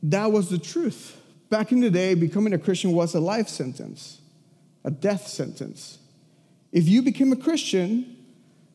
that 0.03 0.31
was 0.31 0.49
the 0.49 0.57
truth. 0.57 1.19
Back 1.49 1.71
in 1.71 1.81
the 1.81 1.89
day, 1.89 2.13
becoming 2.15 2.53
a 2.53 2.57
Christian 2.57 2.93
was 2.93 3.15
a 3.15 3.19
life 3.19 3.47
sentence, 3.47 4.21
a 4.83 4.91
death 4.91 5.27
sentence. 5.27 5.99
If 6.71 6.87
you 6.87 7.01
became 7.01 7.31
a 7.31 7.35
Christian, 7.35 8.15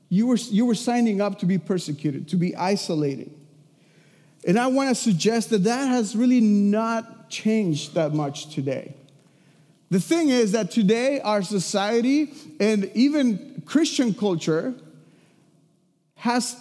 you 0.09 0.27
were, 0.27 0.37
you 0.37 0.67
were 0.67 0.75
signing 0.75 1.21
up 1.21 1.39
to 1.39 1.47
be 1.47 1.59
persecuted, 1.59 2.29
to 2.29 2.37
be 2.37 2.55
isolated. 2.57 3.31
And 4.47 4.59
I 4.59 4.67
want 4.69 4.89
to 4.89 4.95
suggest 4.95 5.51
that 5.51 5.65
that 5.65 5.87
has 5.87 6.17
really 6.17 6.41
not 6.41 7.29
changed 7.31 7.95
that 7.95 8.13
much 8.13 8.55
today. 8.55 8.97
The 9.91 10.01
thing 10.01 10.29
is 10.29 10.53
that 10.53 10.71
today, 10.71 11.21
our 11.21 11.43
society 11.43 12.33
and 12.61 12.91
even 12.95 13.63
Christian 13.67 14.15
culture 14.15 14.75
has 16.15 16.57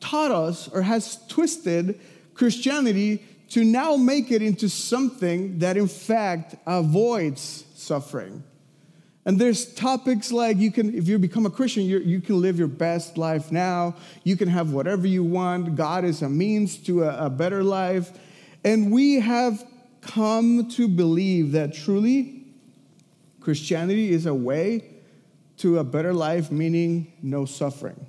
taught 0.00 0.30
us 0.30 0.68
or 0.68 0.82
has 0.82 1.18
twisted 1.26 1.98
Christianity 2.34 3.24
to 3.50 3.64
now 3.64 3.96
make 3.96 4.30
it 4.30 4.42
into 4.42 4.68
something 4.68 5.58
that, 5.58 5.76
in 5.76 5.88
fact, 5.88 6.54
avoids 6.66 7.64
suffering. 7.74 8.44
And 9.24 9.38
there's 9.40 9.74
topics 9.74 10.30
like 10.30 10.58
you 10.58 10.70
can, 10.70 10.94
if 10.94 11.08
you 11.08 11.18
become 11.18 11.46
a 11.46 11.50
Christian, 11.50 11.84
you 11.84 12.20
can 12.20 12.40
live 12.40 12.58
your 12.58 12.68
best 12.68 13.18
life 13.18 13.50
now. 13.50 13.96
You 14.22 14.36
can 14.36 14.48
have 14.48 14.72
whatever 14.72 15.06
you 15.06 15.24
want. 15.24 15.74
God 15.74 16.04
is 16.04 16.22
a 16.22 16.28
means 16.28 16.78
to 16.84 17.04
a, 17.04 17.26
a 17.26 17.30
better 17.30 17.64
life. 17.64 18.12
And 18.64 18.92
we 18.92 19.20
have 19.20 19.64
come 20.00 20.68
to 20.70 20.86
believe 20.88 21.52
that 21.52 21.74
truly 21.74 22.37
Christianity 23.40 24.10
is 24.10 24.26
a 24.26 24.34
way 24.34 24.84
to 25.58 25.78
a 25.78 25.84
better 25.84 26.12
life, 26.12 26.50
meaning 26.50 27.12
no 27.22 27.44
suffering. 27.44 28.06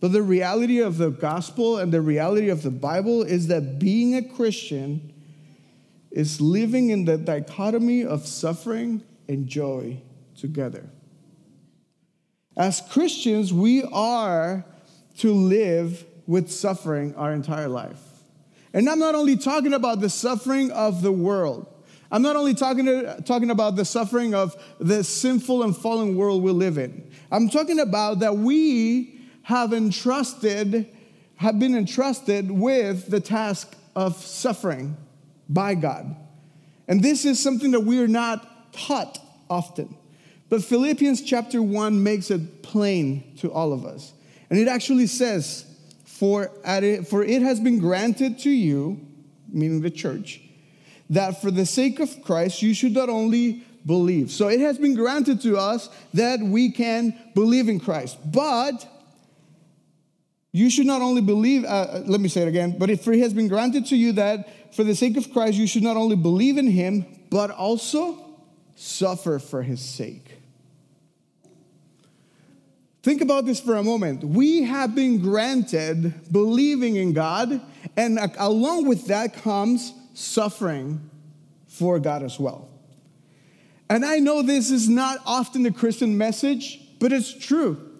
But 0.00 0.12
the 0.12 0.22
reality 0.22 0.80
of 0.80 0.96
the 0.96 1.10
gospel 1.10 1.78
and 1.78 1.92
the 1.92 2.00
reality 2.00 2.48
of 2.48 2.62
the 2.62 2.70
Bible 2.70 3.22
is 3.22 3.48
that 3.48 3.78
being 3.78 4.16
a 4.16 4.22
Christian 4.22 5.12
is 6.10 6.40
living 6.40 6.90
in 6.90 7.04
the 7.04 7.18
dichotomy 7.18 8.04
of 8.04 8.26
suffering 8.26 9.02
and 9.28 9.46
joy 9.46 10.00
together. 10.36 10.88
As 12.56 12.80
Christians, 12.80 13.52
we 13.52 13.84
are 13.84 14.64
to 15.18 15.32
live 15.32 16.04
with 16.26 16.50
suffering 16.50 17.14
our 17.14 17.32
entire 17.32 17.68
life. 17.68 18.00
And 18.72 18.88
I'm 18.88 18.98
not 18.98 19.14
only 19.14 19.36
talking 19.36 19.72
about 19.72 20.00
the 20.00 20.10
suffering 20.10 20.70
of 20.70 21.02
the 21.02 21.12
world, 21.12 21.66
I'm 22.10 22.22
not 22.22 22.36
only 22.36 22.54
talking, 22.54 22.86
to, 22.86 23.22
talking 23.24 23.50
about 23.50 23.76
the 23.76 23.84
suffering 23.84 24.34
of 24.34 24.56
the 24.78 25.04
sinful 25.04 25.62
and 25.62 25.76
fallen 25.76 26.16
world 26.16 26.42
we 26.42 26.50
live 26.50 26.76
in. 26.76 27.08
I'm 27.30 27.48
talking 27.48 27.78
about 27.78 28.20
that 28.20 28.36
we 28.36 29.20
have 29.42 29.72
entrusted, 29.72 30.88
have 31.36 31.58
been 31.58 31.76
entrusted 31.76 32.50
with 32.50 33.08
the 33.08 33.20
task 33.20 33.76
of 33.94 34.16
suffering 34.16 34.96
by 35.48 35.74
God. 35.74 36.16
And 36.88 37.02
this 37.02 37.24
is 37.24 37.40
something 37.40 37.70
that 37.70 37.80
we 37.80 38.00
are 38.02 38.08
not 38.08 38.72
taught 38.72 39.18
often. 39.48 39.96
But 40.48 40.64
Philippians 40.64 41.22
chapter 41.22 41.62
1 41.62 42.02
makes 42.02 42.30
it 42.30 42.62
plain 42.62 43.36
to 43.38 43.52
all 43.52 43.72
of 43.72 43.84
us. 43.86 44.12
And 44.50 44.58
it 44.58 44.66
actually 44.66 45.06
says, 45.06 45.64
For, 46.04 46.50
it, 46.64 47.06
for 47.06 47.22
it 47.22 47.42
has 47.42 47.60
been 47.60 47.78
granted 47.78 48.40
to 48.40 48.50
you, 48.50 49.00
meaning 49.48 49.80
the 49.80 49.90
church, 49.90 50.40
that 51.10 51.42
for 51.42 51.50
the 51.50 51.66
sake 51.66 52.00
of 52.00 52.22
Christ, 52.22 52.62
you 52.62 52.72
should 52.72 52.92
not 52.92 53.08
only 53.08 53.64
believe. 53.84 54.30
So 54.30 54.48
it 54.48 54.60
has 54.60 54.78
been 54.78 54.94
granted 54.94 55.40
to 55.42 55.56
us 55.56 55.88
that 56.14 56.40
we 56.40 56.70
can 56.70 57.18
believe 57.34 57.68
in 57.68 57.80
Christ. 57.80 58.18
But 58.24 58.86
you 60.52 60.70
should 60.70 60.86
not 60.86 61.02
only 61.02 61.20
believe, 61.20 61.64
uh, 61.64 61.68
uh 61.68 62.02
let 62.06 62.20
me 62.20 62.28
say 62.28 62.42
it 62.42 62.48
again, 62.48 62.76
but 62.78 62.90
if 62.90 63.06
it 63.06 63.18
has 63.18 63.34
been 63.34 63.48
granted 63.48 63.86
to 63.86 63.96
you 63.96 64.12
that 64.12 64.74
for 64.74 64.84
the 64.84 64.94
sake 64.94 65.16
of 65.16 65.32
Christ, 65.32 65.58
you 65.58 65.66
should 65.66 65.82
not 65.82 65.96
only 65.96 66.16
believe 66.16 66.58
in 66.58 66.68
him, 66.68 67.06
but 67.28 67.50
also 67.50 68.18
suffer 68.76 69.38
for 69.38 69.62
his 69.62 69.80
sake. 69.80 70.38
Think 73.02 73.22
about 73.22 73.46
this 73.46 73.60
for 73.60 73.76
a 73.76 73.82
moment. 73.82 74.22
We 74.22 74.64
have 74.64 74.94
been 74.94 75.20
granted 75.20 76.30
believing 76.30 76.96
in 76.96 77.14
God, 77.14 77.60
and 77.96 78.18
along 78.38 78.86
with 78.86 79.06
that 79.06 79.34
comes 79.42 79.94
suffering 80.20 81.10
for 81.68 81.98
God 81.98 82.22
as 82.22 82.38
well. 82.38 82.68
And 83.88 84.04
I 84.04 84.18
know 84.18 84.42
this 84.42 84.70
is 84.70 84.88
not 84.88 85.18
often 85.26 85.62
the 85.62 85.72
Christian 85.72 86.16
message, 86.16 86.80
but 87.00 87.12
it's 87.12 87.32
true. 87.32 87.90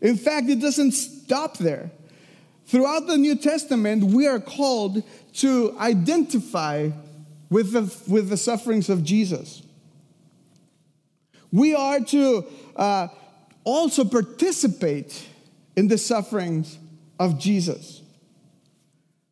In 0.00 0.16
fact, 0.16 0.48
it 0.48 0.60
doesn't 0.60 0.92
stop 0.92 1.58
there. 1.58 1.90
Throughout 2.66 3.06
the 3.06 3.16
New 3.16 3.36
Testament, 3.36 4.04
we 4.04 4.26
are 4.26 4.40
called 4.40 5.02
to 5.34 5.76
identify 5.78 6.90
with 7.50 7.72
the, 7.72 8.12
with 8.12 8.28
the 8.28 8.36
sufferings 8.36 8.88
of 8.88 9.04
Jesus. 9.04 9.62
We 11.52 11.74
are 11.74 12.00
to 12.00 12.46
uh, 12.74 13.08
also 13.64 14.04
participate 14.04 15.26
in 15.76 15.88
the 15.88 15.98
sufferings 15.98 16.78
of 17.18 17.38
Jesus. 17.38 18.02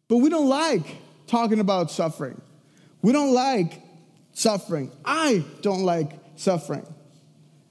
But 0.09 0.19
we 0.19 0.29
don't 0.29 0.49
like 0.49 0.87
talking 1.27 1.61
about 1.61 1.91
suffering. 1.91 2.41
We 3.03 3.13
don't 3.13 3.35
like 3.35 3.83
suffering. 4.33 4.91
I 5.05 5.45
don't 5.63 5.83
like 5.83 6.13
suffering. 6.37 6.87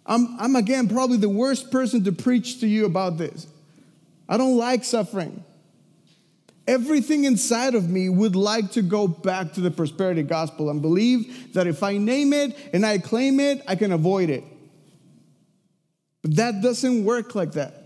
I'm, 0.06 0.38
I'm 0.40 0.56
again 0.56 0.90
probably 0.90 1.18
the 1.18 1.30
worst 1.30 1.72
person 1.72 2.04
to 2.04 2.12
preach 2.12 2.60
to 2.60 2.68
you 2.68 2.86
about 2.86 3.18
this. 3.18 3.48
I 4.28 4.38
don't 4.38 4.58
like 4.58 4.84
suffering. 4.84 5.44
Everything 6.66 7.26
inside 7.26 7.76
of 7.76 7.90
me 7.90 8.08
would 8.08 8.36
like 8.36 8.72
to 8.72 8.82
go 8.82 9.08
back 9.08 9.54
to 9.54 9.62
the 9.62 9.72
prosperity 9.72 10.24
gospel 10.24 10.70
and 10.70 10.82
believe 10.82 11.54
that 11.54 11.68
if 11.68 11.84
I 11.84 11.98
name 11.98 12.32
it 12.32 12.58
and 12.74 12.86
I 12.86 13.00
claim 13.00 13.40
it, 13.40 13.62
I 13.68 13.76
can 13.76 13.92
avoid 13.92 14.30
it. 14.30 14.44
But 16.22 16.38
that 16.38 16.62
doesn't 16.62 17.04
work 17.04 17.36
like 17.36 17.54
that. 17.54 17.83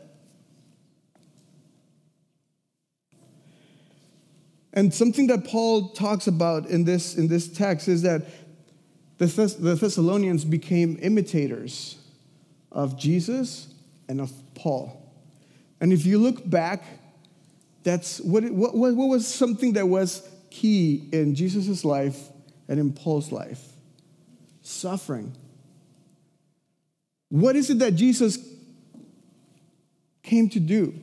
And 4.78 4.94
something 4.94 5.26
that 5.26 5.44
Paul 5.44 5.90
talks 5.90 6.28
about 6.28 6.68
in 6.68 6.84
this, 6.84 7.16
in 7.18 7.28
this 7.28 7.48
text 7.48 7.88
is 7.88 8.04
that 8.04 8.28
the, 9.18 9.28
Thess- 9.28 9.56
the 9.56 9.74
Thessalonians 9.74 10.46
became 10.46 11.00
imitators 11.02 11.98
of 12.72 12.96
Jesus 12.96 13.74
and 14.08 14.22
of 14.22 14.32
Paul. 14.54 15.02
And 15.82 15.92
if 15.92 16.06
you 16.06 16.20
look 16.20 16.48
back, 16.48 16.84
that's 17.82 18.20
what, 18.20 18.44
what, 18.52 18.76
what 18.76 18.94
was 18.94 19.26
something 19.26 19.74
that 19.74 19.88
was 19.88 20.22
key 20.52 21.10
in 21.12 21.34
Jesus' 21.34 21.84
life 21.84 22.30
and 22.68 22.80
in 22.80 22.94
Paul's 22.94 23.32
life? 23.32 23.64
Suffering. 24.62 25.36
What 27.30 27.56
is 27.56 27.72
it 27.72 27.80
that 27.80 27.96
Jesus 27.96 28.38
came 30.22 30.50
to 30.50 30.60
do? 30.60 30.94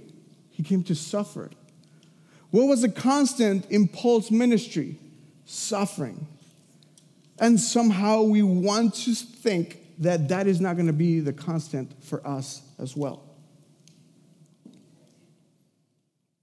He 0.51 0.63
came 0.63 0.85
to 0.85 0.95
suffer. 0.95 1.51
What 2.55 2.69
was 2.69 2.85
a 2.85 2.89
constant 2.89 3.69
in 3.69 3.89
Paul's 3.89 4.31
ministry? 4.31 4.97
Suffering. 5.45 6.29
And 7.41 7.59
somehow 7.59 8.23
we 8.23 8.45
want 8.45 8.95
to 8.95 9.15
think 9.17 9.81
that 9.99 10.29
that 10.29 10.47
is 10.47 10.61
not 10.61 10.75
going 10.75 10.87
to 10.87 10.93
be 10.93 11.19
the 11.19 11.33
constant 11.33 11.91
for 12.05 12.25
us 12.25 12.63
as 12.79 12.97
well. 12.97 13.25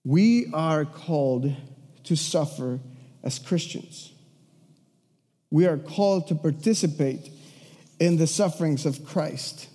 We 0.03 0.48
are 0.53 0.84
called 0.84 1.56
to 2.03 2.18
suffer 2.18 2.82
as 3.24 3.39
Christians. 3.39 4.12
We 5.50 5.65
are 5.65 5.77
called 5.77 6.27
to 6.27 6.36
participate 6.36 7.30
in 8.01 8.18
the 8.18 8.27
sufferings 8.27 8.86
of 8.86 9.06
Christ. 9.06 9.70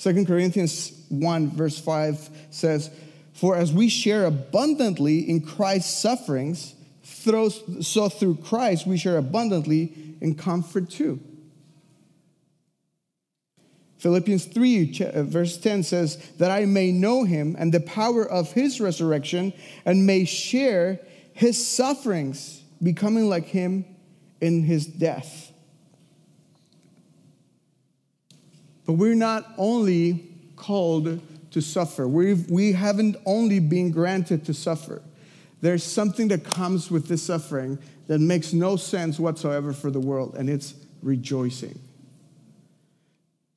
2 0.00 0.24
Corinthians 0.24 1.04
1, 1.10 1.50
verse 1.50 1.78
5 1.78 2.30
says, 2.48 2.90
For 3.40 3.56
as 3.56 3.72
we 3.72 3.88
share 3.88 4.26
abundantly 4.26 5.20
in 5.20 5.40
Christ's 5.40 5.98
sufferings, 5.98 6.74
so 7.02 8.10
through 8.10 8.34
Christ 8.44 8.86
we 8.86 8.98
share 8.98 9.16
abundantly 9.16 9.94
in 10.20 10.34
comfort 10.34 10.90
too. 10.90 11.18
Philippians 13.96 14.44
3, 14.44 15.00
uh, 15.14 15.22
verse 15.22 15.56
10 15.56 15.84
says, 15.84 16.16
That 16.36 16.50
I 16.50 16.66
may 16.66 16.92
know 16.92 17.24
him 17.24 17.56
and 17.58 17.72
the 17.72 17.80
power 17.80 18.28
of 18.30 18.52
his 18.52 18.78
resurrection 18.78 19.54
and 19.86 20.04
may 20.04 20.26
share 20.26 21.00
his 21.32 21.66
sufferings, 21.66 22.62
becoming 22.82 23.30
like 23.30 23.46
him 23.46 23.86
in 24.42 24.64
his 24.64 24.84
death. 24.84 25.50
But 28.84 28.94
we're 28.94 29.14
not 29.14 29.46
only 29.56 30.28
called 30.56 31.22
to 31.50 31.60
suffer, 31.60 32.06
We've, 32.06 32.48
we 32.50 32.72
haven't 32.72 33.16
only 33.26 33.60
been 33.60 33.90
granted 33.90 34.44
to 34.46 34.54
suffer. 34.54 35.02
There's 35.60 35.84
something 35.84 36.28
that 36.28 36.44
comes 36.44 36.90
with 36.90 37.08
this 37.08 37.22
suffering 37.22 37.78
that 38.06 38.18
makes 38.18 38.52
no 38.52 38.76
sense 38.76 39.18
whatsoever 39.18 39.72
for 39.72 39.90
the 39.90 40.00
world, 40.00 40.34
and 40.36 40.48
it's 40.48 40.74
rejoicing. 41.02 41.78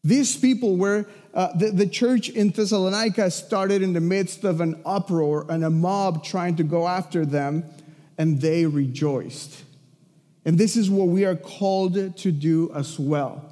These 0.03 0.35
people 0.35 0.75
were, 0.75 1.05
uh, 1.33 1.55
the, 1.55 1.71
the 1.71 1.87
church 1.87 2.29
in 2.29 2.49
Thessalonica 2.49 3.31
started 3.31 3.81
in 3.81 3.93
the 3.93 4.01
midst 4.01 4.43
of 4.43 4.59
an 4.59 4.81
uproar 4.85 5.45
and 5.49 5.63
a 5.63 5.69
mob 5.69 6.23
trying 6.25 6.57
to 6.57 6.63
go 6.63 6.87
after 6.87 7.25
them, 7.25 7.63
and 8.17 8.41
they 8.41 8.65
rejoiced. 8.65 9.63
And 10.45 10.57
this 10.57 10.75
is 10.75 10.89
what 10.89 11.07
we 11.07 11.23
are 11.23 11.37
called 11.37 12.17
to 12.17 12.31
do 12.31 12.69
as 12.75 12.99
well. 12.99 13.49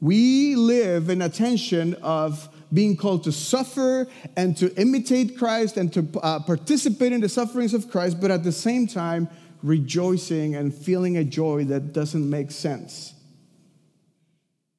We 0.00 0.56
live 0.56 1.10
in 1.10 1.22
a 1.22 1.28
tension 1.28 1.94
of 2.02 2.48
being 2.74 2.96
called 2.96 3.24
to 3.24 3.32
suffer 3.32 4.08
and 4.36 4.56
to 4.56 4.74
imitate 4.74 5.38
Christ 5.38 5.76
and 5.76 5.92
to 5.92 6.06
uh, 6.22 6.40
participate 6.40 7.12
in 7.12 7.20
the 7.20 7.28
sufferings 7.28 7.72
of 7.72 7.88
Christ, 7.88 8.20
but 8.20 8.30
at 8.30 8.42
the 8.42 8.52
same 8.52 8.86
time, 8.88 9.28
rejoicing 9.62 10.56
and 10.56 10.74
feeling 10.74 11.16
a 11.16 11.24
joy 11.24 11.64
that 11.64 11.92
doesn't 11.92 12.28
make 12.28 12.50
sense. 12.50 13.14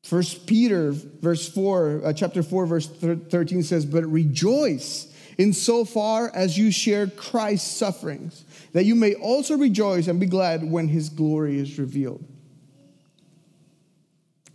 First 0.04 0.46
Peter 0.46 0.92
verse 0.92 1.50
4, 1.50 2.02
uh, 2.06 2.14
chapter 2.14 2.44
4 2.44 2.68
verse 2.68 2.88
13 2.88 3.64
says, 3.64 3.86
"But 3.86 4.06
rejoice 4.06 5.08
in 5.38 5.54
so 5.54 5.84
far 5.84 6.30
as 6.36 6.58
you 6.58 6.70
share 6.70 7.08
Christ's 7.08 7.76
sufferings, 7.76 8.44
that 8.74 8.86
you 8.86 8.94
may 8.94 9.16
also 9.16 9.58
rejoice 9.58 10.08
and 10.08 10.20
be 10.20 10.28
glad 10.28 10.70
when 10.70 10.90
his 10.90 11.10
glory 11.10 11.58
is 11.60 11.80
revealed." 11.80 12.24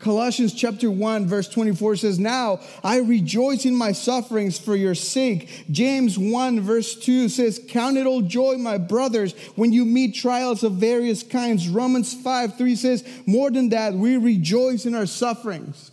Colossians 0.01 0.55
chapter 0.55 0.91
1 0.91 1.27
verse 1.27 1.47
24 1.47 1.97
says, 1.97 2.19
"Now 2.19 2.61
I 2.83 2.97
rejoice 2.97 3.67
in 3.67 3.77
my 3.77 3.93
sufferings 3.93 4.59
for 4.59 4.75
your 4.75 4.95
sake." 4.95 5.49
James 5.71 6.19
1 6.19 6.61
verse 6.61 6.95
2 6.95 7.29
says, 7.29 7.61
"Count 7.69 7.99
it 7.99 8.07
all 8.07 8.23
joy, 8.23 8.57
my 8.57 8.79
brothers, 8.79 9.35
when 9.57 9.73
you 9.73 9.85
meet 9.85 10.15
trials 10.15 10.63
of 10.63 10.73
various 10.73 11.23
kinds." 11.23 11.69
Romans 11.69 12.15
5 12.15 12.57
3 12.57 12.77
says, 12.77 13.05
"More 13.27 13.51
than 13.51 13.69
that, 13.69 13.95
we 13.95 14.17
rejoice 14.17 14.87
in 14.87 14.95
our 14.95 15.07
sufferings." 15.07 15.91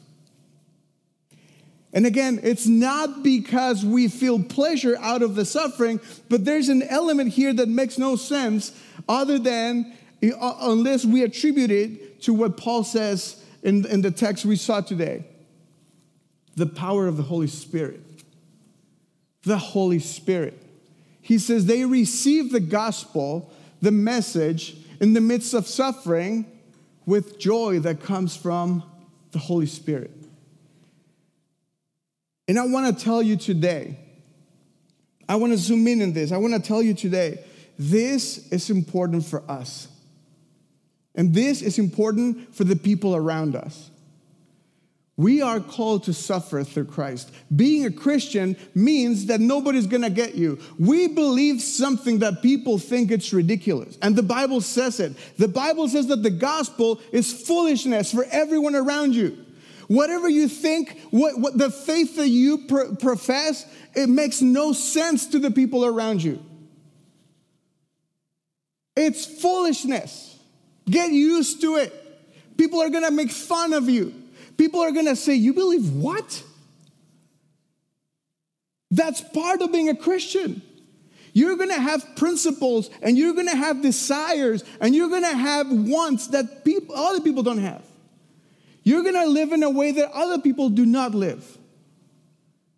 And 1.91 2.06
again, 2.06 2.39
it's 2.43 2.67
not 2.67 3.24
because 3.24 3.84
we 3.84 4.08
feel 4.08 4.39
pleasure 4.39 4.98
out 5.02 5.22
of 5.22 5.36
the 5.36 5.46
suffering, 5.46 6.00
but 6.30 6.46
there's 6.46 6.70
an 6.70 6.84
element 6.84 7.34
here 7.34 7.52
that 7.54 7.67
makes 7.67 7.98
no 7.98 8.15
sense 8.15 8.72
other 9.10 9.39
than 9.39 9.93
uh, 10.24 10.54
unless 10.62 11.04
we 11.04 11.24
attribute 11.24 11.72
it 11.72 12.22
to 12.22 12.34
what 12.34 12.56
Paul 12.56 12.84
says 12.84 13.37
in, 13.63 13.86
in 13.86 14.02
the 14.02 14.12
text 14.12 14.46
we 14.46 14.56
saw 14.56 14.82
today 14.82 15.26
the 16.56 16.65
power 16.65 17.08
of 17.08 17.17
the 17.17 17.24
Holy 17.24 17.48
Spirit. 17.48 18.02
The 19.43 19.58
Holy 19.58 20.00
Spirit. 20.00 20.62
He 21.22 21.38
says 21.38 21.65
they 21.65 21.86
receive 21.86 22.52
the 22.52 22.60
gospel, 22.60 23.54
the 23.82 23.91
message, 23.91 24.76
in 25.00 25.13
the 25.13 25.22
midst 25.22 25.54
of 25.54 25.67
suffering 25.67 26.46
with 27.06 27.39
joy 27.39 27.80
that 27.80 28.02
comes 28.02 28.36
from 28.36 28.84
the 29.32 29.39
Holy 29.39 29.67
Spirit. 29.67 30.12
And 32.48 32.58
I 32.58 32.65
want 32.65 32.98
to 32.98 33.04
tell 33.04 33.22
you 33.22 33.36
today, 33.36 33.98
I 35.30 35.36
want 35.36 35.54
to 35.54 35.58
zoom 35.58 35.88
in 35.88 36.02
on 36.02 36.13
this. 36.13 36.32
I 36.32 36.38
want 36.38 36.54
to 36.54 36.60
tell 36.60 36.82
you 36.82 36.93
today, 36.93 37.43
this 37.78 38.52
is 38.52 38.70
important 38.70 39.26
for 39.26 39.43
us. 39.50 39.89
And 41.17 41.34
this 41.34 41.62
is 41.63 41.80
important 41.80 42.56
for 42.56 42.63
the 42.63 42.75
people 42.75 43.15
around 43.15 43.56
us. 43.56 43.89
We 45.17 45.41
are 45.41 45.60
called 45.60 46.03
to 46.03 46.13
suffer 46.13 46.63
through 46.63 46.86
Christ. 46.86 47.32
Being 47.53 47.88
a 47.88 47.91
Christian 47.91 48.56
means 48.75 49.25
that 49.25 49.41
nobody's 49.41 49.88
gonna 49.88 50.12
get 50.12 50.36
you. 50.36 50.60
We 50.77 51.08
believe 51.08 51.60
something 51.60 52.19
that 52.19 52.43
people 52.43 52.77
think 52.77 53.10
it's 53.10 53.34
ridiculous. 53.34 53.97
And 54.03 54.15
the 54.15 54.21
Bible 54.21 54.62
says 54.62 54.99
it. 54.99 55.13
The 55.38 55.47
Bible 55.47 55.88
says 55.89 56.06
that 56.08 56.21
the 56.21 56.30
gospel 56.30 57.01
is 57.12 57.34
foolishness 57.34 58.12
for 58.13 58.27
everyone 58.30 58.75
around 58.75 59.15
you. 59.15 59.43
Whatever 59.88 60.30
you 60.30 60.47
think, 60.47 60.99
what, 61.10 61.39
what 61.39 61.58
the 61.58 61.71
faith 61.71 62.17
that 62.17 62.27
you 62.27 62.67
pr- 62.67 62.95
profess, 62.99 63.65
it 63.95 64.10
makes 64.10 64.41
no 64.41 64.71
sense 64.71 65.25
to 65.27 65.39
the 65.39 65.49
people 65.49 65.84
around 65.84 66.21
you. 66.21 66.43
It's 68.95 69.25
foolishness. 69.25 70.37
Get 70.89 71.12
used 71.12 71.62
to 71.62 71.76
it. 71.76 71.93
People 72.58 72.82
are 72.82 72.89
gonna 72.89 73.12
make 73.12 73.32
fun 73.32 73.73
of 73.73 73.89
you. 73.89 74.13
People 74.58 74.80
are 74.82 74.91
gonna 74.91 75.15
say, 75.15 75.36
You 75.36 75.54
believe 75.54 75.91
what? 75.91 76.43
That's 78.89 79.21
part 79.21 79.62
of 79.62 79.71
being 79.71 79.89
a 79.89 79.95
Christian. 79.95 80.62
You're 81.34 81.56
gonna 81.56 81.80
have 81.80 82.15
principles 82.15 82.89
and 83.02 83.17
you're 83.17 83.34
gonna 83.34 83.56
have 83.56 83.82
desires 83.82 84.63
and 84.82 84.95
you're 84.95 85.10
gonna 85.10 85.36
have 85.36 85.71
wants 85.71 86.28
that 86.28 86.63
people, 86.65 86.95
other 86.95 87.21
people 87.21 87.43
don't 87.43 87.60
have. 87.60 87.84
You're 88.84 89.04
gonna 89.04 89.28
live 89.28 89.52
in 89.52 89.62
a 89.62 89.69
way 89.69 89.91
that 89.91 90.12
other 90.13 90.39
people 90.41 90.69
do 90.69 90.86
not 90.86 91.13
live. 91.13 91.58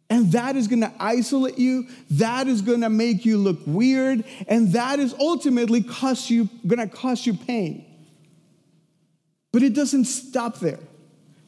And 0.09 0.31
that 0.31 0.55
is 0.55 0.67
gonna 0.67 0.91
isolate 0.99 1.59
you, 1.59 1.87
that 2.11 2.47
is 2.47 2.63
gonna 2.63 2.89
make 2.89 3.23
you 3.25 3.37
look 3.37 3.59
weird, 3.67 4.25
and 4.47 4.73
that 4.73 4.99
is 4.99 5.13
ultimately 5.19 5.83
cost 5.83 6.31
you, 6.31 6.49
gonna 6.65 6.87
cost 6.87 7.27
you 7.27 7.35
pain. 7.35 7.85
But 9.51 9.63
it 9.63 9.73
doesn't 9.73 10.05
stop 10.05 10.59
there. 10.59 10.79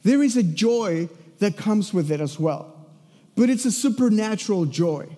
There 0.02 0.22
is 0.22 0.36
a 0.36 0.42
joy 0.42 1.08
that 1.38 1.56
comes 1.56 1.94
with 1.94 2.10
it 2.10 2.20
as 2.20 2.38
well, 2.38 2.74
but 3.36 3.50
it's 3.50 3.64
a 3.64 3.72
supernatural 3.72 4.66
joy. 4.66 5.08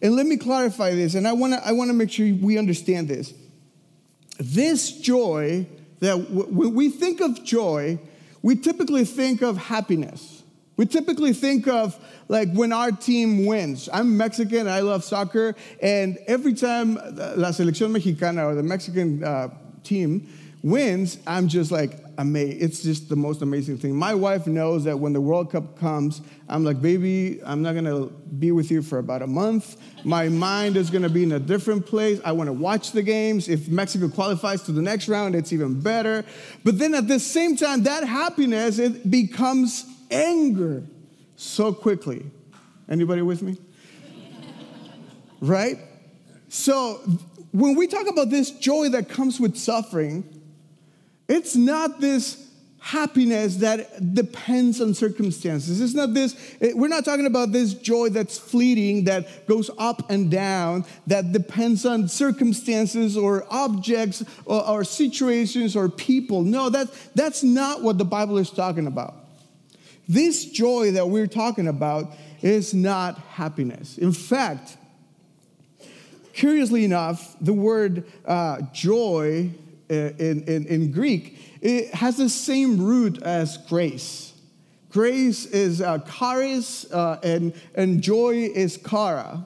And 0.00 0.14
let 0.14 0.26
me 0.26 0.36
clarify 0.36 0.94
this, 0.94 1.14
and 1.14 1.26
I 1.26 1.32
wanna, 1.32 1.60
I 1.64 1.72
wanna 1.72 1.92
make 1.92 2.10
sure 2.10 2.32
we 2.32 2.56
understand 2.58 3.08
this. 3.08 3.34
This 4.38 4.92
joy, 4.92 5.66
that 5.98 6.16
w- 6.16 6.46
when 6.46 6.74
we 6.74 6.90
think 6.90 7.20
of 7.20 7.42
joy, 7.44 7.98
we 8.42 8.54
typically 8.54 9.04
think 9.04 9.42
of 9.42 9.56
happiness. 9.56 10.44
We 10.76 10.86
typically 10.86 11.32
think 11.32 11.66
of 11.66 11.98
like 12.28 12.52
when 12.52 12.72
our 12.72 12.92
team 12.92 13.46
wins. 13.46 13.88
I'm 13.92 14.16
Mexican, 14.16 14.68
I 14.68 14.80
love 14.80 15.02
soccer, 15.02 15.56
and 15.82 16.18
every 16.28 16.54
time 16.54 16.94
la 16.94 17.50
selección 17.50 17.90
mexicana 17.90 18.46
or 18.46 18.54
the 18.54 18.62
Mexican 18.62 19.24
uh, 19.24 19.48
team 19.82 20.28
wins, 20.62 21.18
I'm 21.26 21.48
just 21.48 21.70
like 21.70 21.98
amazed. 22.18 22.62
It's 22.62 22.82
just 22.82 23.08
the 23.08 23.16
most 23.16 23.42
amazing 23.42 23.78
thing. 23.78 23.94
My 23.94 24.14
wife 24.14 24.46
knows 24.46 24.84
that 24.84 24.98
when 24.98 25.12
the 25.12 25.20
World 25.20 25.52
Cup 25.52 25.78
comes, 25.78 26.20
I'm 26.48 26.64
like, 26.64 26.82
baby, 26.82 27.40
I'm 27.44 27.62
not 27.62 27.74
gonna 27.74 28.06
be 28.06 28.52
with 28.52 28.70
you 28.70 28.82
for 28.82 28.98
about 28.98 29.22
a 29.22 29.26
month. 29.26 29.76
My 30.04 30.28
mind 30.28 30.76
is 30.76 30.90
gonna 30.90 31.08
be 31.08 31.22
in 31.22 31.32
a 31.32 31.38
different 31.38 31.86
place. 31.86 32.20
I 32.24 32.32
wanna 32.32 32.52
watch 32.52 32.92
the 32.92 33.02
games. 33.02 33.48
If 33.48 33.68
Mexico 33.68 34.08
qualifies 34.08 34.62
to 34.64 34.72
the 34.72 34.82
next 34.82 35.08
round, 35.08 35.34
it's 35.34 35.52
even 35.52 35.80
better. 35.80 36.24
But 36.64 36.78
then 36.78 36.94
at 36.94 37.08
the 37.08 37.20
same 37.20 37.56
time, 37.56 37.84
that 37.84 38.04
happiness, 38.04 38.78
it 38.78 39.10
becomes 39.10 39.86
anger 40.10 40.82
so 41.36 41.72
quickly. 41.72 42.26
Anybody 42.88 43.22
with 43.22 43.42
me? 43.42 43.58
right? 45.40 45.78
So 46.48 47.00
when 47.52 47.76
we 47.76 47.86
talk 47.86 48.08
about 48.08 48.30
this 48.30 48.50
joy 48.50 48.88
that 48.90 49.08
comes 49.08 49.38
with 49.38 49.56
suffering, 49.56 50.37
it's 51.28 51.54
not 51.54 52.00
this 52.00 52.48
happiness 52.80 53.56
that 53.56 54.14
depends 54.14 54.80
on 54.80 54.94
circumstances. 54.94 55.80
It's 55.80 55.94
not 55.94 56.14
this, 56.14 56.56
we're 56.74 56.88
not 56.88 57.04
talking 57.04 57.26
about 57.26 57.52
this 57.52 57.74
joy 57.74 58.08
that's 58.08 58.38
fleeting, 58.38 59.04
that 59.04 59.46
goes 59.46 59.70
up 59.78 60.10
and 60.10 60.30
down, 60.30 60.84
that 61.06 61.32
depends 61.32 61.84
on 61.84 62.08
circumstances 62.08 63.16
or 63.16 63.46
objects 63.50 64.24
or, 64.46 64.66
or 64.66 64.84
situations 64.84 65.76
or 65.76 65.88
people. 65.88 66.42
No, 66.42 66.70
that, 66.70 66.88
that's 67.14 67.42
not 67.42 67.82
what 67.82 67.98
the 67.98 68.04
Bible 68.04 68.38
is 68.38 68.50
talking 68.50 68.86
about. 68.86 69.14
This 70.08 70.46
joy 70.46 70.92
that 70.92 71.08
we're 71.08 71.26
talking 71.26 71.68
about 71.68 72.12
is 72.40 72.72
not 72.72 73.18
happiness. 73.18 73.98
In 73.98 74.12
fact, 74.12 74.78
curiously 76.32 76.84
enough, 76.84 77.36
the 77.40 77.52
word 77.52 78.04
uh, 78.24 78.62
joy 78.72 79.50
in, 79.88 80.42
in, 80.44 80.66
in, 80.66 80.92
Greek 80.92 81.38
it 81.60 81.92
has 81.94 82.16
the 82.16 82.28
same 82.28 82.84
root 82.84 83.22
as 83.22 83.56
grace. 83.68 84.32
Grace 84.90 85.44
is 85.46 85.82
uh, 85.82 85.98
charis, 85.98 86.90
uh, 86.92 87.20
and, 87.22 87.52
and 87.74 88.02
joy 88.02 88.50
is 88.54 88.76
kara. 88.76 89.44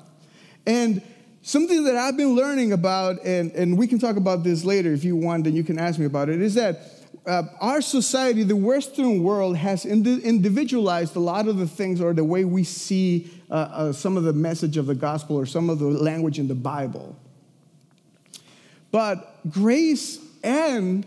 And 0.67 1.03
something 1.43 1.85
that 1.85 1.97
I've 1.97 2.17
been 2.17 2.35
learning 2.35 2.73
about, 2.73 3.25
and, 3.25 3.51
and 3.53 3.77
we 3.77 3.87
can 3.87 3.99
talk 3.99 4.17
about 4.17 4.45
this 4.45 4.65
later 4.65 4.93
if 4.93 5.05
you 5.05 5.17
want, 5.17 5.47
and 5.47 5.57
you 5.57 5.65
can 5.65 5.79
ask 5.79 5.99
me 5.99 6.07
about 6.07 6.29
it, 6.29 6.41
is 6.41 6.55
that 6.55 6.81
uh, 7.27 7.45
our 7.61 7.81
society, 7.81 8.43
the 8.43 8.57
Western 8.57 9.23
world, 9.23 9.57
has 9.57 9.85
individualized 9.85 11.17
a 11.17 11.21
lot 11.21 11.49
of 11.49 11.57
the 11.57 11.67
things 11.67 12.01
or 12.01 12.13
the 12.13 12.25
way 12.25 12.45
we 12.45 12.65
see 12.65 13.31
uh, 13.51 13.55
uh, 13.55 13.93
some 13.93 14.17
of 14.17 14.25
the 14.25 14.33
message 14.33 14.77
of 14.77 14.87
the 14.87 14.95
gospel 14.95 15.37
or 15.37 15.47
some 15.47 15.71
of 15.71 15.79
the 15.79 15.87
language 15.87 16.39
in 16.39 16.49
the 16.49 16.55
Bible. 16.55 17.17
But 18.91 19.39
grace 19.51 20.19
and 20.43 21.07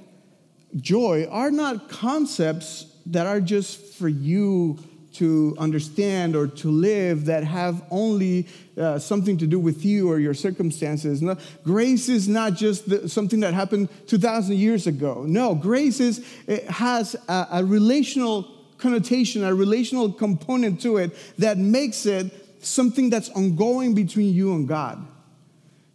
joy 0.75 1.27
are 1.29 1.51
not 1.51 1.89
concepts 1.89 2.85
that 3.07 3.27
are 3.27 3.41
just 3.41 3.93
for 3.95 4.07
you 4.07 4.79
to 5.13 5.55
understand 5.57 6.35
or 6.35 6.45
to 6.45 6.69
live 6.69 7.25
that 7.25 7.43
have 7.43 7.81
only 7.89 8.47
uh, 8.77 8.99
something 8.99 9.37
to 9.37 9.47
do 9.47 9.57
with 9.57 9.85
you 9.85 10.09
or 10.09 10.19
your 10.19 10.33
circumstances. 10.33 11.21
No, 11.21 11.37
grace 11.63 12.09
is 12.09 12.27
not 12.27 12.53
just 12.53 12.89
the, 12.89 13.07
something 13.07 13.39
that 13.39 13.53
happened 13.53 13.87
2,000 14.07 14.57
years 14.57 14.87
ago. 14.87 15.23
No, 15.25 15.55
grace 15.55 16.01
is, 16.01 16.25
has 16.67 17.15
a, 17.29 17.47
a 17.53 17.65
relational 17.65 18.51
connotation, 18.77 19.43
a 19.45 19.55
relational 19.55 20.11
component 20.11 20.81
to 20.81 20.97
it 20.97 21.15
that 21.37 21.57
makes 21.57 22.05
it 22.05 22.65
something 22.65 23.09
that's 23.09 23.29
ongoing 23.29 23.95
between 23.95 24.33
you 24.33 24.53
and 24.53 24.67
God. 24.67 25.05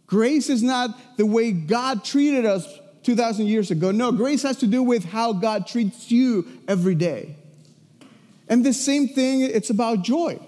Grace 0.07 0.49
is 0.49 0.63
not 0.63 1.17
the 1.17 1.25
way 1.25 1.51
God 1.51 2.03
treated 2.03 2.45
us 2.45 2.67
2,000 3.03 3.47
years 3.47 3.71
ago. 3.71 3.91
No, 3.91 4.11
grace 4.11 4.43
has 4.43 4.57
to 4.57 4.67
do 4.67 4.83
with 4.83 5.05
how 5.05 5.33
God 5.33 5.67
treats 5.67 6.11
you 6.11 6.47
every 6.67 6.95
day. 6.95 7.35
And 8.47 8.65
the 8.65 8.73
same 8.73 9.07
thing, 9.07 9.41
it's 9.41 9.69
about 9.69 10.03
joy. 10.03 10.39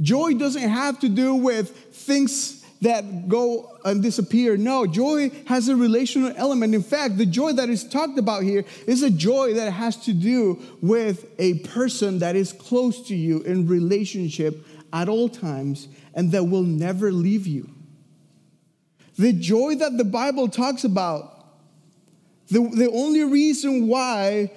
Joy 0.00 0.34
doesn't 0.34 0.68
have 0.68 0.98
to 1.00 1.08
do 1.08 1.34
with 1.34 1.70
things 1.94 2.64
that 2.82 3.28
go 3.28 3.78
and 3.84 4.02
disappear. 4.02 4.56
No, 4.56 4.86
joy 4.86 5.30
has 5.46 5.68
a 5.68 5.76
relational 5.76 6.32
element. 6.36 6.74
In 6.74 6.82
fact, 6.82 7.16
the 7.16 7.26
joy 7.26 7.52
that 7.52 7.68
is 7.68 7.88
talked 7.88 8.18
about 8.18 8.42
here 8.42 8.64
is 8.86 9.02
a 9.02 9.10
joy 9.10 9.54
that 9.54 9.72
has 9.72 9.96
to 10.04 10.12
do 10.12 10.60
with 10.82 11.26
a 11.38 11.58
person 11.60 12.18
that 12.18 12.36
is 12.36 12.52
close 12.52 13.06
to 13.08 13.14
you 13.14 13.40
in 13.42 13.66
relationship 13.66 14.66
at 14.92 15.08
all 15.08 15.28
times 15.28 15.88
and 16.14 16.32
that 16.32 16.44
will 16.44 16.62
never 16.62 17.12
leave 17.12 17.46
you. 17.46 17.70
The 19.18 19.32
joy 19.32 19.76
that 19.76 19.96
the 19.96 20.04
Bible 20.04 20.48
talks 20.48 20.84
about, 20.84 21.35
the, 22.48 22.68
the 22.68 22.90
only 22.90 23.24
reason 23.24 23.88
why 23.88 24.50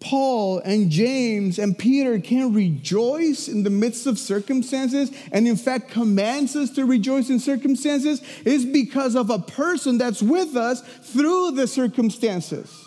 Paul 0.00 0.58
and 0.60 0.90
James 0.90 1.58
and 1.58 1.76
Peter 1.76 2.18
can 2.20 2.52
rejoice 2.52 3.48
in 3.48 3.62
the 3.62 3.70
midst 3.70 4.06
of 4.06 4.18
circumstances 4.18 5.10
and, 5.32 5.48
in 5.48 5.56
fact, 5.56 5.90
commands 5.90 6.54
us 6.54 6.70
to 6.70 6.84
rejoice 6.84 7.30
in 7.30 7.40
circumstances 7.40 8.22
is 8.44 8.64
because 8.64 9.14
of 9.14 9.30
a 9.30 9.38
person 9.38 9.98
that's 9.98 10.22
with 10.22 10.54
us 10.56 10.82
through 11.02 11.52
the 11.52 11.66
circumstances. 11.66 12.84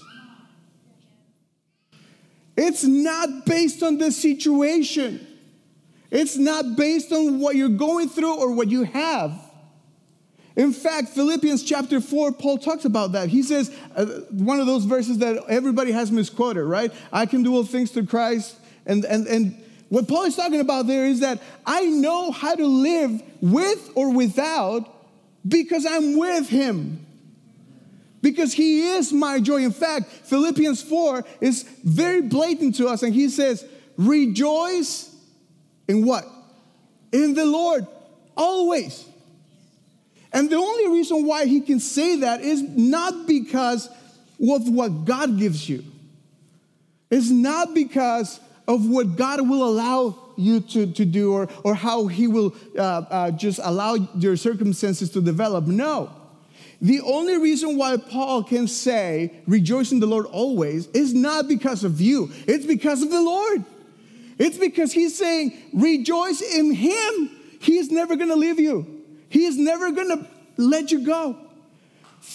It's 2.56 2.84
not 2.84 3.46
based 3.46 3.84
on 3.84 3.98
the 3.98 4.12
situation, 4.12 5.26
it's 6.12 6.38
not 6.38 6.76
based 6.76 7.12
on 7.12 7.40
what 7.40 7.56
you're 7.56 7.70
going 7.70 8.10
through 8.10 8.36
or 8.36 8.52
what 8.54 8.70
you 8.70 8.84
have. 8.84 9.49
In 10.60 10.74
fact, 10.74 11.08
Philippians 11.08 11.64
chapter 11.64 12.02
4, 12.02 12.34
Paul 12.34 12.58
talks 12.58 12.84
about 12.84 13.14
that. 13.14 13.30
He 13.30 13.44
says, 13.44 13.74
uh, 13.96 14.06
one 14.30 14.60
of 14.60 14.68
those 14.68 14.84
verses 14.84 15.20
that 15.20 15.42
everybody 15.48 15.94
has 15.94 16.12
misquoted, 16.12 16.66
right? 16.66 16.92
I 17.14 17.28
can 17.28 17.44
do 17.44 17.56
all 17.56 17.64
things 17.64 17.92
through 17.92 18.08
Christ. 18.08 18.58
And, 18.86 19.06
and, 19.06 19.26
and 19.26 19.64
what 19.88 20.10
Paul 20.10 20.24
is 20.24 20.36
talking 20.36 20.60
about 20.60 20.86
there 20.86 21.06
is 21.06 21.22
that 21.22 21.42
I 21.66 21.86
know 21.86 22.32
how 22.32 22.56
to 22.56 22.66
live 22.68 23.24
with 23.40 23.90
or 23.96 24.12
without 24.12 24.94
because 25.48 25.86
I'm 25.86 26.18
with 26.18 26.50
him. 26.50 27.06
Because 28.22 28.52
he 28.52 28.82
is 28.96 29.14
my 29.14 29.40
joy. 29.40 29.64
In 29.64 29.72
fact, 29.72 30.10
Philippians 30.12 30.84
4 30.84 31.24
is 31.40 31.64
very 31.86 32.22
blatant 32.22 32.76
to 32.76 32.90
us, 32.90 33.02
and 33.02 33.14
he 33.14 33.30
says, 33.30 33.64
Rejoice 33.96 35.16
in 35.88 36.06
what? 36.06 36.26
In 37.14 37.34
the 37.34 37.46
Lord, 37.46 37.88
always. 38.36 39.09
And 40.32 40.50
the 40.50 40.58
only 40.58 40.88
reason 40.90 41.26
why 41.26 41.46
he 41.46 41.62
can 41.62 41.80
say 41.80 42.18
that 42.18 42.42
is 42.42 42.62
not 42.62 43.26
because 43.28 43.88
of 43.88 44.70
what 44.70 45.06
God 45.06 45.38
gives 45.38 45.68
you. 45.68 45.84
It's 47.10 47.30
not 47.30 47.74
because 47.74 48.40
of 48.68 48.88
what 48.88 49.16
God 49.16 49.42
will 49.50 49.64
allow 49.64 50.34
you 50.38 50.62
to, 50.62 50.92
to 50.94 51.06
do 51.06 51.34
or, 51.34 51.50
or 51.64 51.74
how 51.74 52.08
he 52.08 52.28
will 52.28 52.56
uh, 52.78 52.82
uh, 52.82 53.32
just 53.32 53.60
allow 53.64 53.96
your 53.96 54.38
circumstances 54.38 55.10
to 55.12 55.22
develop. 55.22 55.66
No. 55.66 56.12
The 56.82 57.02
only 57.02 57.38
reason 57.38 57.78
why 57.78 57.98
Paul 57.98 58.44
can 58.44 58.68
say, 58.68 59.34
rejoice 59.48 59.92
in 59.92 60.00
the 60.00 60.06
Lord 60.06 60.28
always, 60.28 60.88
is 60.88 61.14
not 61.14 61.48
because 61.48 61.84
of 61.84 62.00
you, 62.00 62.32
it's 62.48 62.66
because 62.66 63.02
of 63.02 63.10
the 63.10 63.22
Lord. 63.22 63.66
It's 64.38 64.58
because 64.58 64.94
he's 64.94 65.18
saying, 65.18 65.58
rejoice 65.74 66.42
in 66.42 66.74
him. 66.74 67.30
He 67.60 67.78
is 67.78 67.92
never 67.92 68.16
gonna 68.16 68.38
leave 68.38 68.58
you. 68.58 68.99
He 69.30 69.46
is 69.46 69.58
never 69.58 69.92
gonna 69.92 70.28
let 70.58 70.92
you 70.92 71.06
go. 71.06 71.38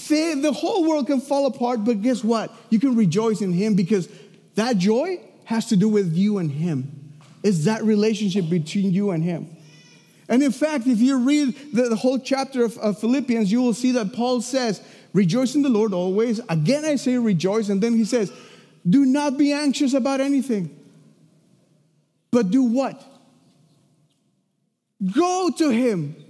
The 0.09 0.53
whole 0.55 0.89
world 0.89 1.07
can 1.07 1.21
fall 1.21 1.47
apart, 1.47 1.85
but 1.85 2.03
guess 2.03 2.25
what? 2.25 2.51
You 2.71 2.79
can 2.79 2.97
rejoice 2.97 3.41
in 3.41 3.53
Him 3.53 3.75
because 3.75 4.09
that 4.55 4.79
joy 4.79 5.21
has 5.45 5.67
to 5.67 5.77
do 5.77 5.89
with 5.89 6.15
you 6.15 6.39
and 6.39 6.51
Him. 6.51 7.13
It's 7.43 7.65
that 7.65 7.85
relationship 7.85 8.49
between 8.49 8.93
you 8.93 9.11
and 9.11 9.23
Him. 9.23 9.55
And 10.29 10.43
in 10.43 10.53
fact, 10.53 10.87
if 10.87 11.01
you 11.01 11.19
read 11.19 11.55
the, 11.75 11.95
whole 11.97 12.19
chapter 12.19 12.65
of 12.65 12.99
Philippians, 12.99 13.53
you 13.53 13.61
will 13.61 13.75
see 13.75 13.93
that 13.93 14.15
Paul 14.15 14.41
says, 14.41 14.81
Rejoice 15.13 15.55
in 15.55 15.63
the 15.63 15.69
Lord 15.69 15.93
always. 15.93 16.41
Again, 16.49 16.85
I 16.85 16.97
say 16.97 17.17
rejoice. 17.19 17.69
And 17.69 17.81
then 17.81 17.93
he 17.95 18.05
says, 18.05 18.33
Do 18.89 19.05
not 19.05 19.37
be 19.37 19.53
anxious 19.53 19.95
about 19.95 20.21
anything, 20.21 20.77
but 22.31 22.51
do 22.51 22.65
what? 22.65 23.03
Go 25.15 25.51
to 25.59 25.71
Him 25.71 26.24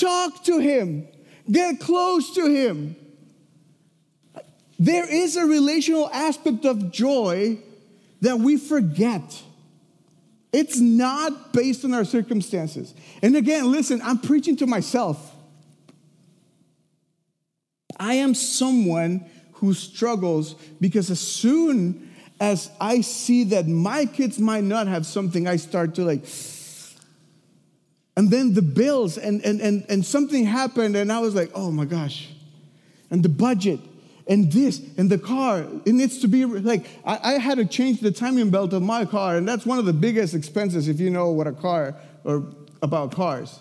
Talk 0.00 0.44
to 0.44 0.58
him, 0.58 1.06
get 1.50 1.78
close 1.78 2.34
to 2.34 2.46
him. 2.46 2.96
There 4.78 5.06
is 5.06 5.36
a 5.36 5.44
relational 5.44 6.08
aspect 6.10 6.64
of 6.64 6.90
joy 6.90 7.58
that 8.22 8.38
we 8.38 8.56
forget. 8.56 9.42
It's 10.52 10.78
not 10.78 11.52
based 11.52 11.84
on 11.84 11.92
our 11.92 12.06
circumstances. 12.06 12.94
And 13.22 13.36
again, 13.36 13.70
listen, 13.70 14.00
I'm 14.02 14.18
preaching 14.18 14.56
to 14.56 14.66
myself. 14.66 15.34
I 17.98 18.14
am 18.14 18.34
someone 18.34 19.26
who 19.54 19.74
struggles 19.74 20.54
because 20.80 21.10
as 21.10 21.20
soon 21.20 22.10
as 22.40 22.70
I 22.80 23.02
see 23.02 23.44
that 23.44 23.68
my 23.68 24.06
kids 24.06 24.38
might 24.38 24.64
not 24.64 24.86
have 24.86 25.04
something, 25.04 25.46
I 25.46 25.56
start 25.56 25.94
to 25.96 26.04
like, 26.04 26.24
and 28.20 28.30
then 28.30 28.52
the 28.52 28.60
bills 28.60 29.16
and, 29.16 29.42
and, 29.46 29.62
and, 29.62 29.86
and 29.88 30.04
something 30.04 30.44
happened 30.44 30.94
and 30.94 31.10
I 31.10 31.20
was 31.20 31.34
like, 31.34 31.50
oh 31.54 31.70
my 31.70 31.86
gosh. 31.86 32.28
And 33.10 33.22
the 33.22 33.30
budget 33.30 33.80
and 34.28 34.52
this 34.52 34.78
and 34.98 35.08
the 35.08 35.16
car, 35.16 35.64
it 35.86 35.94
needs 35.94 36.18
to 36.18 36.28
be 36.28 36.44
like, 36.44 36.84
I, 37.02 37.18
I 37.22 37.38
had 37.38 37.56
to 37.56 37.64
change 37.64 38.00
the 38.00 38.10
timing 38.10 38.50
belt 38.50 38.74
of 38.74 38.82
my 38.82 39.06
car 39.06 39.38
and 39.38 39.48
that's 39.48 39.64
one 39.64 39.78
of 39.78 39.86
the 39.86 39.94
biggest 39.94 40.34
expenses 40.34 40.86
if 40.86 41.00
you 41.00 41.08
know 41.08 41.30
what 41.30 41.46
a 41.46 41.52
car 41.52 41.96
or 42.24 42.44
about 42.82 43.12
cars. 43.12 43.58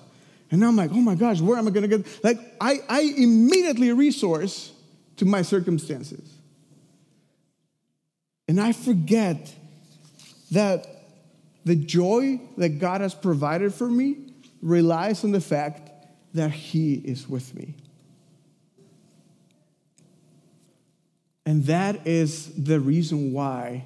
And 0.52 0.66
I'm 0.66 0.76
like, 0.76 0.92
oh 0.92 0.96
my 0.96 1.16
gosh, 1.16 1.40
where 1.40 1.58
am 1.58 1.66
I 1.66 1.72
gonna 1.72 1.88
get? 1.88 2.06
Like, 2.22 2.40
I, 2.60 2.80
I 2.90 3.14
immediately 3.16 3.94
resource 3.94 4.74
to 5.16 5.26
my 5.26 5.42
circumstances. 5.42 6.34
And 8.50 8.60
I 8.60 8.74
forget 8.74 9.56
that 10.52 10.86
the 11.64 11.78
joy 11.78 12.42
that 12.58 12.80
God 12.80 13.00
has 13.00 13.16
provided 13.16 13.74
for 13.74 13.90
me 13.90 14.26
relies 14.62 15.24
on 15.24 15.32
the 15.32 15.42
fact 15.42 15.92
that 16.34 16.52
He 16.52 16.94
is 16.96 17.28
with 17.28 17.56
me. 17.56 17.76
And 21.46 21.66
that 21.66 22.06
is 22.06 22.54
the 22.54 22.80
reason 22.80 23.34
why 23.34 23.86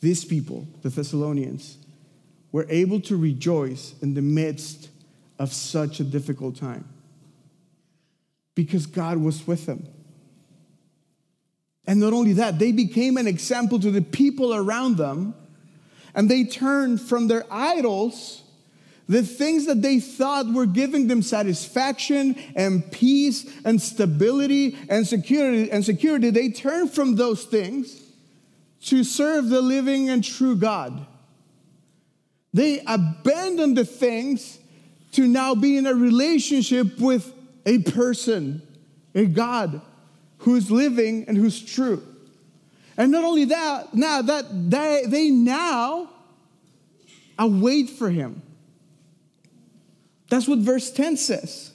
these 0.00 0.24
people, 0.24 0.66
the 0.82 0.88
Thessalonians, 0.90 1.78
were 2.52 2.66
able 2.68 3.00
to 3.00 3.16
rejoice 3.16 3.94
in 4.00 4.14
the 4.14 4.22
midst 4.22 4.88
of 5.38 5.52
such 5.52 5.98
a 5.98 6.04
difficult 6.04 6.56
time. 6.56 6.88
Because 8.54 8.86
God 8.86 9.18
was 9.18 9.44
with 9.46 9.66
them. 9.66 9.88
And 11.86 11.98
not 12.00 12.12
only 12.12 12.34
that, 12.34 12.58
they 12.58 12.70
became 12.70 13.16
an 13.16 13.26
example 13.26 13.80
to 13.80 13.90
the 13.90 14.02
people 14.02 14.54
around 14.54 14.96
them, 14.96 15.34
and 16.14 16.30
they 16.30 16.44
turned 16.44 17.00
from 17.00 17.26
their 17.26 17.44
idols, 17.50 18.43
the 19.08 19.22
things 19.22 19.66
that 19.66 19.82
they 19.82 20.00
thought 20.00 20.52
were 20.52 20.66
giving 20.66 21.08
them 21.08 21.20
satisfaction 21.20 22.36
and 22.56 22.90
peace 22.90 23.44
and 23.64 23.80
stability 23.80 24.78
and 24.88 25.06
security 25.06 25.70
and 25.70 25.84
security, 25.84 26.30
they 26.30 26.48
turned 26.48 26.90
from 26.90 27.16
those 27.16 27.44
things 27.44 28.02
to 28.82 29.04
serve 29.04 29.48
the 29.48 29.60
living 29.60 30.08
and 30.08 30.24
true 30.24 30.56
God. 30.56 31.06
They 32.54 32.80
abandoned 32.86 33.76
the 33.76 33.84
things 33.84 34.58
to 35.12 35.26
now 35.26 35.54
be 35.54 35.76
in 35.76 35.86
a 35.86 35.94
relationship 35.94 36.98
with 36.98 37.32
a 37.66 37.78
person, 37.78 38.62
a 39.14 39.26
God 39.26 39.80
who's 40.38 40.70
living 40.70 41.24
and 41.28 41.36
who's 41.36 41.62
true. 41.62 42.02
And 42.96 43.10
not 43.10 43.24
only 43.24 43.46
that, 43.46 43.94
now 43.94 44.22
that 44.22 44.70
they, 44.70 45.04
they 45.06 45.30
now 45.30 46.10
await 47.38 47.90
for 47.90 48.08
him. 48.08 48.42
That's 50.34 50.48
what 50.48 50.58
verse 50.58 50.90
10 50.90 51.16
says. 51.16 51.70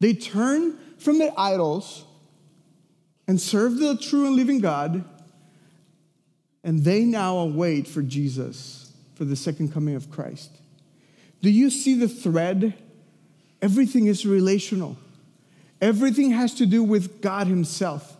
They 0.00 0.14
turn 0.14 0.76
from 0.98 1.20
their 1.20 1.30
idols 1.38 2.04
and 3.28 3.40
serve 3.40 3.78
the 3.78 3.96
true 3.96 4.26
and 4.26 4.34
living 4.34 4.58
God, 4.58 5.04
and 6.64 6.82
they 6.82 7.04
now 7.04 7.36
await 7.36 7.86
for 7.86 8.02
Jesus, 8.02 8.92
for 9.14 9.24
the 9.24 9.36
second 9.36 9.72
coming 9.72 9.94
of 9.94 10.10
Christ. 10.10 10.50
Do 11.40 11.50
you 11.50 11.70
see 11.70 11.94
the 11.94 12.08
thread? 12.08 12.74
Everything 13.62 14.08
is 14.08 14.26
relational. 14.26 14.96
Everything 15.80 16.32
has 16.32 16.52
to 16.54 16.66
do 16.66 16.82
with 16.82 17.22
God 17.22 17.46
Himself. 17.46 18.16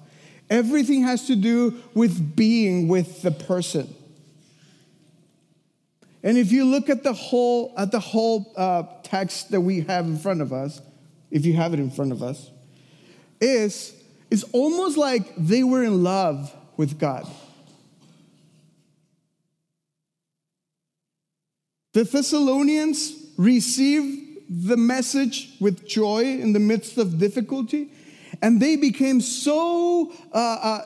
Everything 0.48 1.02
has 1.02 1.26
to 1.26 1.34
do 1.34 1.82
with 1.94 2.36
being 2.36 2.86
with 2.86 3.22
the 3.22 3.32
person. 3.32 3.92
And 6.26 6.36
if 6.36 6.50
you 6.50 6.64
look 6.64 6.90
at 6.90 7.04
the 7.04 7.12
whole 7.12 7.72
at 7.76 7.92
the 7.92 8.00
whole 8.00 8.52
uh, 8.56 8.82
text 9.04 9.52
that 9.52 9.60
we 9.60 9.82
have 9.82 10.06
in 10.06 10.18
front 10.18 10.42
of 10.42 10.52
us, 10.52 10.82
if 11.30 11.46
you 11.46 11.52
have 11.52 11.72
it 11.72 11.78
in 11.78 11.88
front 11.88 12.10
of 12.10 12.20
us, 12.20 12.50
is 13.40 13.94
it's 14.28 14.42
almost 14.50 14.98
like 14.98 15.36
they 15.36 15.62
were 15.62 15.84
in 15.84 16.02
love 16.02 16.52
with 16.76 16.98
God. 16.98 17.28
The 21.92 22.02
Thessalonians 22.02 23.12
received 23.38 24.40
the 24.50 24.76
message 24.76 25.54
with 25.60 25.86
joy 25.86 26.24
in 26.24 26.52
the 26.52 26.58
midst 26.58 26.98
of 26.98 27.20
difficulty, 27.20 27.92
and 28.42 28.60
they 28.60 28.74
became 28.74 29.20
so 29.20 30.12
uh, 30.32 30.36
uh, 30.36 30.82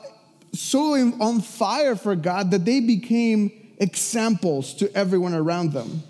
so 0.53 0.93
on 1.19 1.41
fire 1.41 1.95
for 1.95 2.15
God 2.15 2.51
that 2.51 2.63
they 2.63 2.79
became 2.79 3.60
examples 3.81 4.75
to 4.75 4.95
everyone 4.95 5.33
around 5.33 5.73
them. 5.73 6.03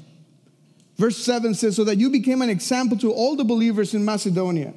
Verse 0.97 1.17
7 1.17 1.55
says, 1.55 1.77
So 1.77 1.85
that 1.85 1.97
you 1.97 2.11
became 2.11 2.43
an 2.43 2.49
example 2.49 2.97
to 2.99 3.11
all 3.11 3.35
the 3.35 3.45
believers 3.45 3.95
in 3.95 4.05
Macedonia. 4.05 4.73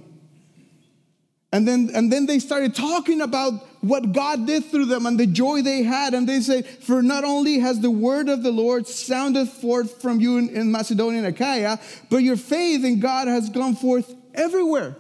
And 1.53 1.69
then, 1.69 1.91
and 1.95 2.11
then 2.11 2.27
they 2.27 2.39
started 2.39 2.75
talking 2.75 3.21
about 3.21 3.53
what 3.81 4.13
God 4.13 4.47
did 4.47 4.65
through 4.65 4.87
them 4.87 5.07
and 5.07 5.21
the 5.21 5.27
joy 5.27 5.63
they 5.63 5.83
had. 5.83 6.15
And 6.15 6.29
they 6.29 6.41
say, 6.41 6.63
For 6.63 7.03
not 7.03 7.25
only 7.25 7.59
has 7.59 7.81
the 7.81 7.91
word 7.91 8.29
of 8.29 8.43
the 8.43 8.51
Lord 8.51 8.87
sounded 8.87 9.49
forth 9.49 10.01
from 10.01 10.21
you 10.21 10.39
in, 10.39 10.49
in 10.49 10.73
Macedonia 10.73 11.19
and 11.19 11.27
Achaia, 11.29 11.79
but 12.11 12.19
your 12.19 12.37
faith 12.37 12.85
in 12.85 13.01
God 13.01 13.29
has 13.29 13.51
gone 13.51 13.77
forth 13.77 14.13
everywhere. 14.35 14.97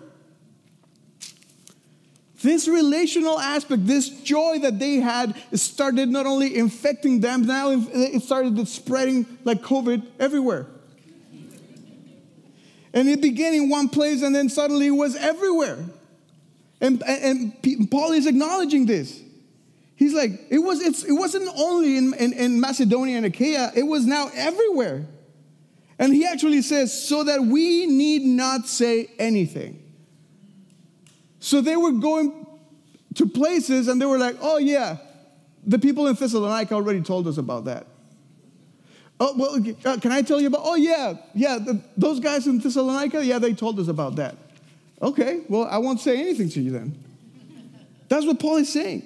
This 2.45 2.69
relational 2.69 3.41
aspect, 3.41 3.87
this 3.87 4.11
joy 4.11 4.59
that 4.59 4.79
they 4.79 4.97
had, 4.97 5.35
started 5.55 6.11
not 6.11 6.27
only 6.27 6.55
infecting 6.55 7.21
them, 7.21 7.47
now 7.47 7.71
it 7.71 8.23
started 8.23 8.69
spreading 8.69 9.27
like 9.45 9.63
COVID 9.63 10.05
everywhere. 10.21 10.67
And 12.93 13.09
it 13.09 13.23
began 13.23 13.55
in 13.55 13.71
one 13.71 13.89
place 13.89 14.21
and 14.21 14.35
then 14.35 14.51
suddenly 14.51 14.89
it 14.89 14.91
was 14.91 15.17
everywhere. 15.17 15.79
And, 16.83 17.03
and, 17.05 17.91
Paul 17.91 18.13
is 18.13 18.27
acknowledging 18.27 18.85
this. 18.85 19.23
He's 19.97 20.13
like, 20.13 20.33
it, 20.51 20.59
was, 20.59 20.83
it 20.83 21.13
wasn't 21.15 21.49
only 21.57 21.97
in, 21.97 22.13
in, 22.13 22.35
in 22.35 22.61
Macedonia 22.61 23.17
and 23.17 23.25
Achaia, 23.25 23.73
it 23.75 23.85
was 23.85 24.05
now 24.05 24.31
everywhere. 24.35 25.07
And 25.99 26.13
he 26.13 26.27
actually 26.27 26.61
says, 26.61 26.93
so 26.93 27.25
that 27.25 27.41
we 27.41 27.87
need 27.87 28.21
not 28.21 28.69
say 28.69 29.09
anything. 29.19 29.84
So 31.45 31.61
they 31.61 31.77
were 31.77 31.93
going 31.93 32.47
to 33.17 33.29
places 33.29 33.89
and 33.89 34.01
they 34.01 34.07
were 34.07 34.17
like, 34.17 34.37
oh, 34.41 34.57
yeah, 34.57 34.97
the 35.67 35.79
people 35.79 36.07
in 36.07 36.15
Thessalonica 36.15 36.75
already 36.75 37.03
told 37.03 37.29
us 37.29 37.37
about 37.37 37.67
that. 37.67 37.87
Oh, 39.21 39.35
well, 39.37 39.75
uh, 39.85 39.99
can 40.01 40.11
I 40.11 40.23
tell 40.23 40.41
you 40.41 40.47
about? 40.47 40.63
Oh, 40.65 40.75
yeah, 40.75 41.17
yeah, 41.35 41.59
the, 41.59 41.83
those 41.99 42.19
guys 42.19 42.47
in 42.47 42.61
Thessalonica, 42.61 43.23
yeah, 43.23 43.39
they 43.39 43.53
told 43.53 43.79
us 43.79 43.89
about 43.89 44.17
that. 44.17 44.37
Okay, 45.03 45.43
well, 45.51 45.65
I 45.65 45.77
won't 45.77 46.01
say 46.01 46.19
anything 46.19 46.49
to 46.49 46.63
you 46.63 46.71
then. 46.71 46.99
That's 48.09 48.25
what 48.25 48.41
Paul 48.41 48.57
is 48.57 48.73
saying. 48.73 49.03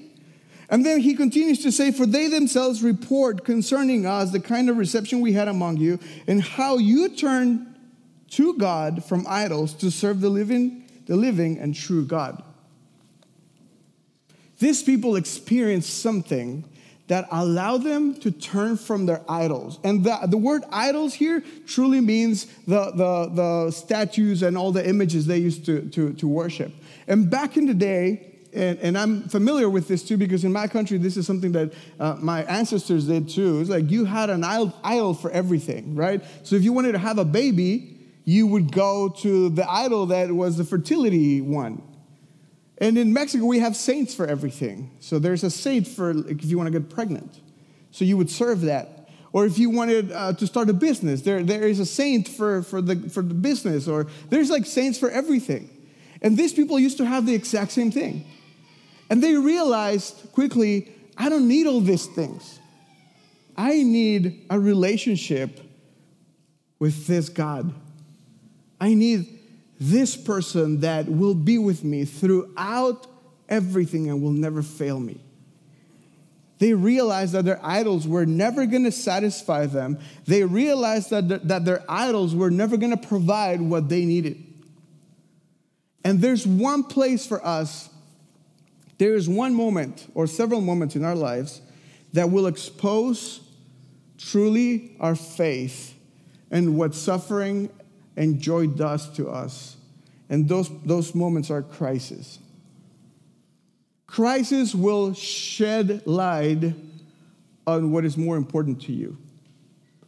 And 0.70 0.86
then 0.86 1.00
he 1.00 1.16
continues 1.16 1.64
to 1.64 1.72
say, 1.72 1.90
For 1.90 2.06
they 2.06 2.28
themselves 2.28 2.84
report 2.84 3.44
concerning 3.44 4.06
us 4.06 4.30
the 4.30 4.38
kind 4.38 4.70
of 4.70 4.76
reception 4.76 5.20
we 5.20 5.32
had 5.32 5.48
among 5.48 5.78
you, 5.78 5.98
and 6.28 6.40
how 6.40 6.78
you 6.78 7.08
turned 7.08 7.66
to 8.30 8.54
God 8.54 9.04
from 9.04 9.26
idols 9.28 9.74
to 9.74 9.90
serve 9.90 10.20
the 10.20 10.30
living, 10.30 10.84
the 11.08 11.16
living 11.16 11.58
and 11.58 11.74
true 11.74 12.04
God. 12.04 12.42
These 14.60 14.82
people 14.82 15.16
experienced 15.16 16.00
something 16.00 16.64
that 17.08 17.26
allow 17.30 17.78
them 17.78 18.14
to 18.20 18.30
turn 18.30 18.76
from 18.76 19.06
their 19.06 19.22
idols. 19.28 19.78
And 19.82 20.04
the, 20.04 20.18
the 20.28 20.36
word 20.36 20.62
idols 20.70 21.14
here 21.14 21.42
truly 21.66 22.00
means 22.00 22.44
the, 22.66 22.90
the, 22.90 23.30
the 23.34 23.70
statues 23.70 24.42
and 24.42 24.58
all 24.58 24.72
the 24.72 24.86
images 24.86 25.26
they 25.26 25.38
used 25.38 25.64
to, 25.66 25.88
to, 25.90 26.12
to 26.12 26.28
worship. 26.28 26.72
And 27.06 27.30
back 27.30 27.56
in 27.56 27.66
the 27.66 27.74
day, 27.74 28.34
and, 28.52 28.78
and, 28.78 28.96
I'm 28.96 29.28
familiar 29.28 29.68
with 29.68 29.88
this 29.88 30.02
too 30.02 30.16
because 30.16 30.42
in 30.42 30.52
my 30.52 30.66
country, 30.66 30.96
this 30.96 31.18
is 31.18 31.26
something 31.26 31.52
that 31.52 31.72
uh, 32.00 32.16
my 32.18 32.44
ancestors 32.44 33.06
did 33.06 33.28
too. 33.28 33.60
It's 33.60 33.68
like 33.68 33.90
you 33.90 34.06
had 34.06 34.30
an 34.30 34.42
idol, 34.42 34.74
idol 34.82 35.12
for 35.12 35.30
everything, 35.30 35.94
right? 35.94 36.24
So 36.44 36.56
if 36.56 36.62
you 36.62 36.72
wanted 36.72 36.92
to 36.92 36.98
have 36.98 37.18
a 37.18 37.26
baby, 37.26 37.97
you 38.28 38.46
would 38.46 38.70
go 38.70 39.08
to 39.08 39.48
the 39.48 39.66
idol 39.70 40.04
that 40.04 40.30
was 40.30 40.58
the 40.58 40.64
fertility 40.64 41.40
one. 41.40 41.80
And 42.76 42.98
in 42.98 43.10
Mexico, 43.14 43.46
we 43.46 43.60
have 43.60 43.74
saints 43.74 44.14
for 44.14 44.26
everything. 44.26 44.90
So 45.00 45.18
there's 45.18 45.44
a 45.44 45.50
saint 45.50 45.88
for 45.88 46.12
like, 46.12 46.42
if 46.42 46.44
you 46.44 46.58
want 46.58 46.70
to 46.70 46.78
get 46.78 46.90
pregnant. 46.90 47.40
So 47.90 48.04
you 48.04 48.18
would 48.18 48.28
serve 48.28 48.60
that. 48.72 49.08
Or 49.32 49.46
if 49.46 49.58
you 49.58 49.70
wanted 49.70 50.12
uh, 50.12 50.34
to 50.34 50.46
start 50.46 50.68
a 50.68 50.74
business, 50.74 51.22
there, 51.22 51.42
there 51.42 51.62
is 51.62 51.80
a 51.80 51.86
saint 51.86 52.28
for, 52.28 52.62
for, 52.62 52.82
the, 52.82 53.08
for 53.08 53.22
the 53.22 53.32
business. 53.32 53.88
Or 53.88 54.08
there's 54.28 54.50
like 54.50 54.66
saints 54.66 54.98
for 54.98 55.08
everything. 55.08 55.70
And 56.20 56.36
these 56.36 56.52
people 56.52 56.78
used 56.78 56.98
to 56.98 57.06
have 57.06 57.24
the 57.24 57.34
exact 57.34 57.72
same 57.72 57.90
thing. 57.90 58.26
And 59.08 59.24
they 59.24 59.36
realized 59.36 60.32
quickly 60.32 60.92
I 61.16 61.30
don't 61.30 61.48
need 61.48 61.66
all 61.66 61.80
these 61.80 62.04
things. 62.04 62.58
I 63.56 63.82
need 63.82 64.44
a 64.50 64.60
relationship 64.60 65.60
with 66.78 67.06
this 67.06 67.30
God. 67.30 67.72
I 68.80 68.94
need 68.94 69.38
this 69.80 70.16
person 70.16 70.80
that 70.80 71.08
will 71.08 71.34
be 71.34 71.58
with 71.58 71.84
me 71.84 72.04
throughout 72.04 73.06
everything 73.48 74.10
and 74.10 74.22
will 74.22 74.32
never 74.32 74.62
fail 74.62 74.98
me. 74.98 75.20
They 76.58 76.74
realized 76.74 77.34
that 77.34 77.44
their 77.44 77.64
idols 77.64 78.06
were 78.06 78.26
never 78.26 78.66
going 78.66 78.84
to 78.84 78.92
satisfy 78.92 79.66
them. 79.66 79.98
They 80.26 80.42
realized 80.42 81.10
that, 81.10 81.28
the, 81.28 81.38
that 81.38 81.64
their 81.64 81.84
idols 81.88 82.34
were 82.34 82.50
never 82.50 82.76
going 82.76 82.96
to 82.96 83.08
provide 83.08 83.60
what 83.60 83.88
they 83.88 84.04
needed. 84.04 84.44
And 86.04 86.20
there's 86.20 86.46
one 86.46 86.82
place 86.82 87.26
for 87.26 87.44
us, 87.44 87.90
there 88.98 89.14
is 89.14 89.28
one 89.28 89.54
moment 89.54 90.10
or 90.14 90.26
several 90.26 90.60
moments 90.60 90.96
in 90.96 91.04
our 91.04 91.14
lives 91.14 91.60
that 92.12 92.30
will 92.30 92.46
expose 92.46 93.40
truly 94.16 94.96
our 94.98 95.14
faith 95.14 95.94
and 96.50 96.76
what 96.76 96.94
suffering 96.94 97.70
and 98.18 98.40
joy 98.40 98.66
does 98.66 99.08
to 99.10 99.30
us. 99.30 99.76
And 100.28 100.48
those, 100.48 100.70
those 100.84 101.14
moments 101.14 101.50
are 101.50 101.62
crisis. 101.62 102.40
Crisis 104.08 104.74
will 104.74 105.14
shed 105.14 106.04
light 106.04 106.74
on 107.66 107.92
what 107.92 108.04
is 108.04 108.16
more 108.18 108.36
important 108.36 108.82
to 108.82 108.92
you. 108.92 109.16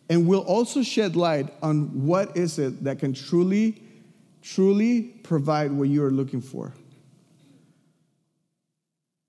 And 0.08 0.26
will 0.26 0.40
also 0.40 0.82
shed 0.82 1.14
light 1.14 1.54
on 1.62 2.04
what 2.04 2.36
is 2.36 2.58
it 2.58 2.82
that 2.82 2.98
can 2.98 3.14
truly, 3.14 3.80
truly 4.42 5.02
provide 5.02 5.70
what 5.70 5.88
you 5.88 6.04
are 6.04 6.10
looking 6.10 6.40
for. 6.40 6.72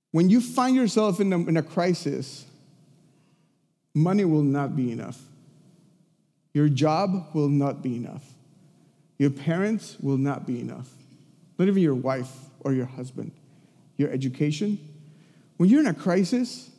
When 0.09 0.29
you 0.29 0.41
find 0.41 0.75
yourself 0.75 1.19
in 1.19 1.31
a, 1.31 1.37
in 1.37 1.55
a 1.55 1.63
crisis, 1.63 2.47
money 3.93 4.25
will 4.25 4.41
not 4.41 4.75
be 4.75 4.91
enough. 4.91 5.21
Your 6.51 6.67
job 6.67 7.27
will 7.33 7.47
not 7.47 7.83
be 7.83 7.95
enough. 7.95 8.23
Your 9.21 9.29
parents 9.29 9.97
will 10.01 10.17
not 10.17 10.47
be 10.47 10.59
enough. 10.59 10.89
Not 11.59 11.67
even 11.67 11.83
your 11.83 11.93
wife 11.93 12.31
or 12.61 12.73
your 12.73 12.87
husband. 12.87 13.31
Your 13.95 14.09
education. 14.09 14.79
When 15.57 15.69
you're 15.69 15.81
in 15.81 15.85
a 15.85 15.93
crisis, 15.93 16.71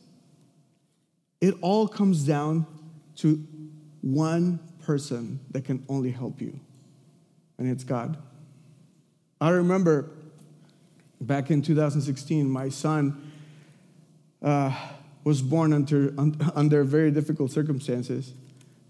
it 1.40 1.54
all 1.60 1.86
comes 1.86 2.24
down 2.26 2.66
to 3.18 3.36
one 4.00 4.58
person 4.80 5.38
that 5.52 5.64
can 5.64 5.84
only 5.88 6.10
help 6.10 6.40
you, 6.40 6.58
and 7.58 7.70
it's 7.70 7.84
God. 7.84 8.18
I 9.40 9.50
remember 9.50 10.10
back 11.20 11.48
in 11.52 11.62
2016, 11.62 12.50
my 12.50 12.70
son 12.70 13.30
uh, 14.42 14.76
was 15.22 15.42
born 15.42 15.72
under, 15.72 16.12
under 16.56 16.82
very 16.82 17.12
difficult 17.12 17.52
circumstances. 17.52 18.34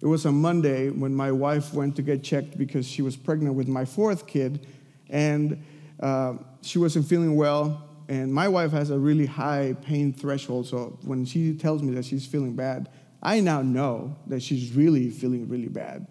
It 0.03 0.07
was 0.07 0.27
a 0.27 0.33
Monday 0.33 0.91
when 0.91 1.15
my 1.15 1.31
wife 1.31 1.73
went 1.73 1.95
to 1.95 2.03
get 2.03 2.25
checked 2.25 2.59
because 2.59 2.89
she 2.89 3.03
was 3.03 3.17
pregnant 3.17 3.55
with 3.55 3.69
my 3.69 3.85
fourth 3.85 4.27
kid, 4.27 4.67
and 5.09 5.65
uh, 6.01 6.35
she 6.61 6.79
wasn't 6.79 7.07
feeling 7.07 7.37
well. 7.37 7.89
And 8.09 8.35
my 8.35 8.49
wife 8.49 8.73
has 8.73 8.91
a 8.91 8.99
really 8.99 9.27
high 9.27 9.77
pain 9.81 10.13
threshold, 10.13 10.67
so 10.67 10.99
when 11.05 11.25
she 11.25 11.55
tells 11.55 11.85
me 11.85 11.95
that 11.95 12.05
she's 12.05 12.27
feeling 12.27 12.57
bad, 12.57 12.89
I 13.23 13.39
now 13.39 13.63
know 13.63 14.17
that 14.27 14.43
she's 14.43 14.73
really 14.73 15.09
feeling 15.09 15.49
really 15.49 15.69
bad. 15.69 16.09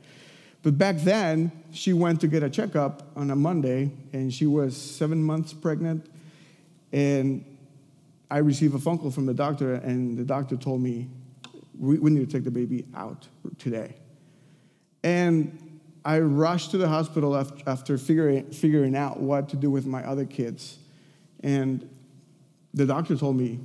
But 0.63 0.77
back 0.77 0.95
then, 0.99 1.51
she 1.73 1.91
went 1.91 2.21
to 2.21 2.27
get 2.27 2.43
a 2.43 2.49
checkup 2.49 3.11
on 3.17 3.29
a 3.29 3.35
Monday, 3.35 3.91
and 4.13 4.33
she 4.33 4.45
was 4.45 4.77
seven 4.77 5.21
months 5.21 5.51
pregnant. 5.51 6.09
And 6.93 7.43
I 8.29 8.37
received 8.37 8.73
a 8.73 8.79
phone 8.79 8.99
call 8.99 9.11
from 9.11 9.25
the 9.25 9.33
doctor, 9.33 9.73
and 9.73 10.17
the 10.17 10.23
doctor 10.23 10.55
told 10.55 10.81
me, 10.81 11.09
we, 11.81 11.97
we 11.97 12.11
need 12.11 12.29
to 12.29 12.31
take 12.31 12.43
the 12.43 12.51
baby 12.51 12.85
out 12.95 13.27
today. 13.57 13.95
And 15.03 15.81
I 16.05 16.19
rushed 16.19 16.71
to 16.71 16.77
the 16.77 16.87
hospital 16.87 17.35
after, 17.35 17.97
figuring, 17.97 18.51
figuring 18.51 18.95
out 18.95 19.19
what 19.19 19.49
to 19.49 19.57
do 19.57 19.71
with 19.71 19.87
my 19.87 20.03
other 20.05 20.25
kids. 20.25 20.77
And 21.41 21.89
the 22.73 22.85
doctor 22.85 23.17
told 23.17 23.35
me, 23.35 23.59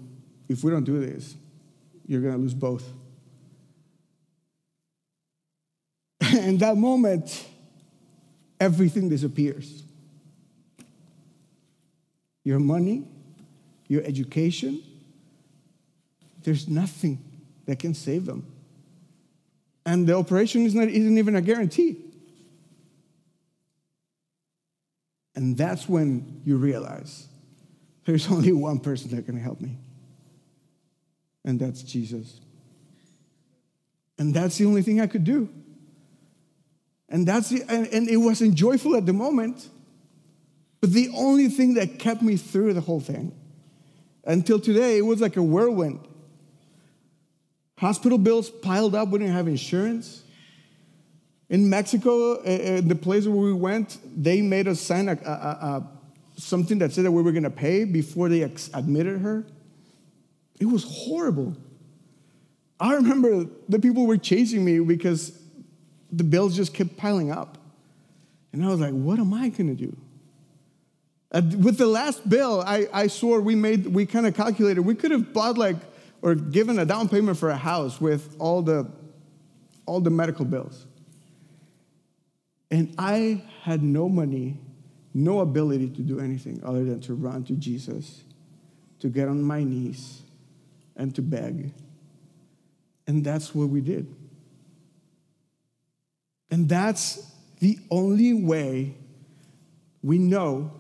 if 0.48 0.64
we 0.64 0.70
don't 0.70 0.85
do 0.85 0.98
this, 0.98 1.37
you're 2.07 2.22
going 2.22 2.33
to 2.33 2.40
lose 2.40 2.55
both. 2.55 2.90
In 6.33 6.57
that 6.59 6.79
moment, 6.79 7.46
everything 8.59 9.11
disappears 9.11 9.83
your 12.44 12.61
money, 12.61 13.05
your 13.88 14.02
education, 14.05 14.81
there's 16.44 16.68
nothing 16.68 17.18
that 17.66 17.79
can 17.79 17.94
save 17.94 18.26
them. 18.26 18.46
And 19.85 20.07
the 20.07 20.16
operation 20.16 20.66
is 20.66 20.74
not, 20.74 20.88
isn't 20.88 21.18
even 21.18 21.37
a 21.37 21.40
guarantee. 21.40 21.96
And 25.37 25.57
that's 25.57 25.88
when 25.88 26.40
you 26.44 26.57
realize 26.57 27.29
there's 28.07 28.26
only 28.31 28.52
one 28.52 28.81
person 28.81 29.14
that 29.14 29.26
can 29.26 29.38
help 29.38 29.61
me, 29.61 29.76
and 31.44 31.61
that's 31.61 31.83
Jesus. 31.83 32.40
And 34.18 34.33
that's 34.33 34.57
the 34.57 34.64
only 34.64 34.81
thing 34.81 35.00
I 35.00 35.07
could 35.07 35.24
do. 35.24 35.50
And 37.11 37.29
that's 37.29 37.50
the, 37.50 37.62
and, 37.68 37.87
and 37.88 38.09
it 38.09 38.16
wasn't 38.16 38.55
joyful 38.55 38.96
at 38.96 39.05
the 39.05 39.12
moment, 39.12 39.68
but 40.81 40.90
the 40.90 41.11
only 41.14 41.48
thing 41.48 41.74
that 41.74 41.98
kept 41.98 42.22
me 42.22 42.37
through 42.37 42.72
the 42.72 42.81
whole 42.81 43.00
thing 43.00 43.35
until 44.24 44.59
today, 44.59 44.98
it 44.98 45.02
was 45.02 45.20
like 45.20 45.37
a 45.37 45.42
whirlwind. 45.42 46.00
Hospital 47.78 48.16
bills 48.16 48.48
piled 48.48 48.94
up. 48.94 49.10
We 49.10 49.18
didn't 49.18 49.34
have 49.34 49.48
insurance. 49.48 50.22
In 51.48 51.68
Mexico, 51.68 52.36
uh, 52.36 52.80
the 52.80 52.98
place 53.00 53.26
where 53.26 53.36
we 53.36 53.52
went, 53.52 53.98
they 54.16 54.40
made 54.42 54.66
us 54.66 54.80
sign 54.80 55.08
a, 55.08 55.12
a, 55.12 55.30
a, 55.30 55.88
something 56.36 56.78
that 56.78 56.92
said 56.92 57.04
that 57.04 57.12
we 57.12 57.22
were 57.22 57.32
going 57.32 57.44
to 57.44 57.50
pay 57.50 57.84
before 57.84 58.28
they 58.28 58.42
admitted 58.42 59.20
her. 59.20 59.44
It 60.58 60.66
was 60.66 60.84
horrible. 60.84 61.56
I 62.80 62.94
remember 62.94 63.46
the 63.68 63.78
people 63.78 64.06
were 64.06 64.16
chasing 64.16 64.64
me 64.64 64.80
because 64.80 65.38
the 66.10 66.24
bills 66.24 66.56
just 66.56 66.74
kept 66.74 66.96
piling 66.96 67.30
up. 67.30 67.58
And 68.52 68.64
I 68.64 68.68
was 68.68 68.80
like, 68.80 68.92
what 68.92 69.18
am 69.18 69.34
I 69.34 69.50
going 69.50 69.76
to 69.76 69.86
do? 69.86 69.96
With 71.58 71.76
the 71.76 71.86
last 71.86 72.26
bill, 72.28 72.62
I, 72.66 72.88
I 72.92 73.06
swore 73.08 73.40
we 73.40 73.54
made, 73.54 73.86
we 73.86 74.06
kind 74.06 74.26
of 74.26 74.34
calculated, 74.34 74.80
we 74.80 74.94
could 74.94 75.10
have 75.10 75.32
bought 75.32 75.58
like, 75.58 75.76
or 76.26 76.34
given 76.34 76.76
a 76.80 76.84
down 76.84 77.08
payment 77.08 77.38
for 77.38 77.50
a 77.50 77.56
house 77.56 78.00
with 78.00 78.34
all 78.40 78.60
the, 78.60 78.90
all 79.86 80.00
the 80.00 80.10
medical 80.10 80.44
bills. 80.44 80.84
And 82.68 82.92
I 82.98 83.44
had 83.62 83.80
no 83.80 84.08
money, 84.08 84.58
no 85.14 85.38
ability 85.38 85.88
to 85.90 86.02
do 86.02 86.18
anything 86.18 86.60
other 86.64 86.82
than 86.82 87.00
to 87.02 87.14
run 87.14 87.44
to 87.44 87.52
Jesus, 87.52 88.24
to 88.98 89.08
get 89.08 89.28
on 89.28 89.40
my 89.40 89.62
knees, 89.62 90.22
and 90.96 91.14
to 91.14 91.22
beg. 91.22 91.72
And 93.06 93.22
that's 93.22 93.54
what 93.54 93.68
we 93.68 93.80
did. 93.80 94.12
And 96.50 96.68
that's 96.68 97.34
the 97.60 97.78
only 97.88 98.34
way 98.34 98.96
we 100.02 100.18
know 100.18 100.72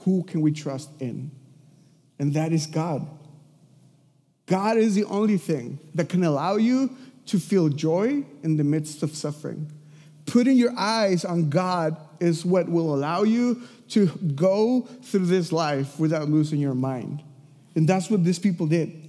who 0.00 0.24
can 0.24 0.42
we 0.42 0.52
trust 0.52 0.90
in? 1.00 1.30
And 2.18 2.34
that 2.34 2.52
is 2.52 2.66
God. 2.66 3.08
God 4.46 4.76
is 4.76 4.94
the 4.94 5.04
only 5.04 5.38
thing 5.38 5.78
that 5.94 6.08
can 6.08 6.22
allow 6.24 6.56
you 6.56 6.96
to 7.26 7.38
feel 7.38 7.68
joy 7.68 8.24
in 8.42 8.56
the 8.56 8.64
midst 8.64 9.02
of 9.02 9.14
suffering. 9.14 9.70
Putting 10.26 10.56
your 10.56 10.72
eyes 10.76 11.24
on 11.24 11.50
God 11.50 11.96
is 12.20 12.44
what 12.44 12.68
will 12.68 12.94
allow 12.94 13.22
you 13.22 13.62
to 13.90 14.06
go 14.06 14.82
through 15.02 15.26
this 15.26 15.52
life 15.52 15.98
without 15.98 16.28
losing 16.28 16.60
your 16.60 16.74
mind. 16.74 17.22
And 17.74 17.88
that's 17.88 18.10
what 18.10 18.24
these 18.24 18.38
people 18.38 18.66
did. 18.66 19.00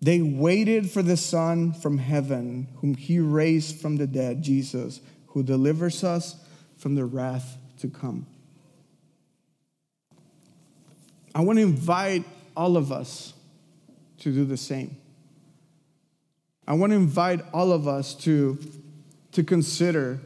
They 0.00 0.22
waited 0.22 0.90
for 0.90 1.02
the 1.02 1.16
Son 1.16 1.72
from 1.72 1.98
heaven, 1.98 2.68
whom 2.76 2.94
He 2.94 3.18
raised 3.18 3.80
from 3.80 3.96
the 3.96 4.06
dead, 4.06 4.42
Jesus, 4.42 5.00
who 5.28 5.42
delivers 5.42 6.04
us 6.04 6.36
from 6.76 6.94
the 6.94 7.04
wrath 7.04 7.58
to 7.78 7.88
come. 7.88 8.26
I 11.34 11.40
want 11.40 11.58
to 11.58 11.62
invite 11.62 12.24
all 12.58 12.76
of 12.76 12.90
us 12.90 13.34
to 14.18 14.32
do 14.32 14.44
the 14.44 14.56
same. 14.56 14.96
I 16.66 16.74
want 16.74 16.90
to 16.90 16.96
invite 16.96 17.40
all 17.54 17.70
of 17.72 17.86
us 17.86 18.14
to, 18.16 18.58
to 19.32 19.44
consider 19.44 20.18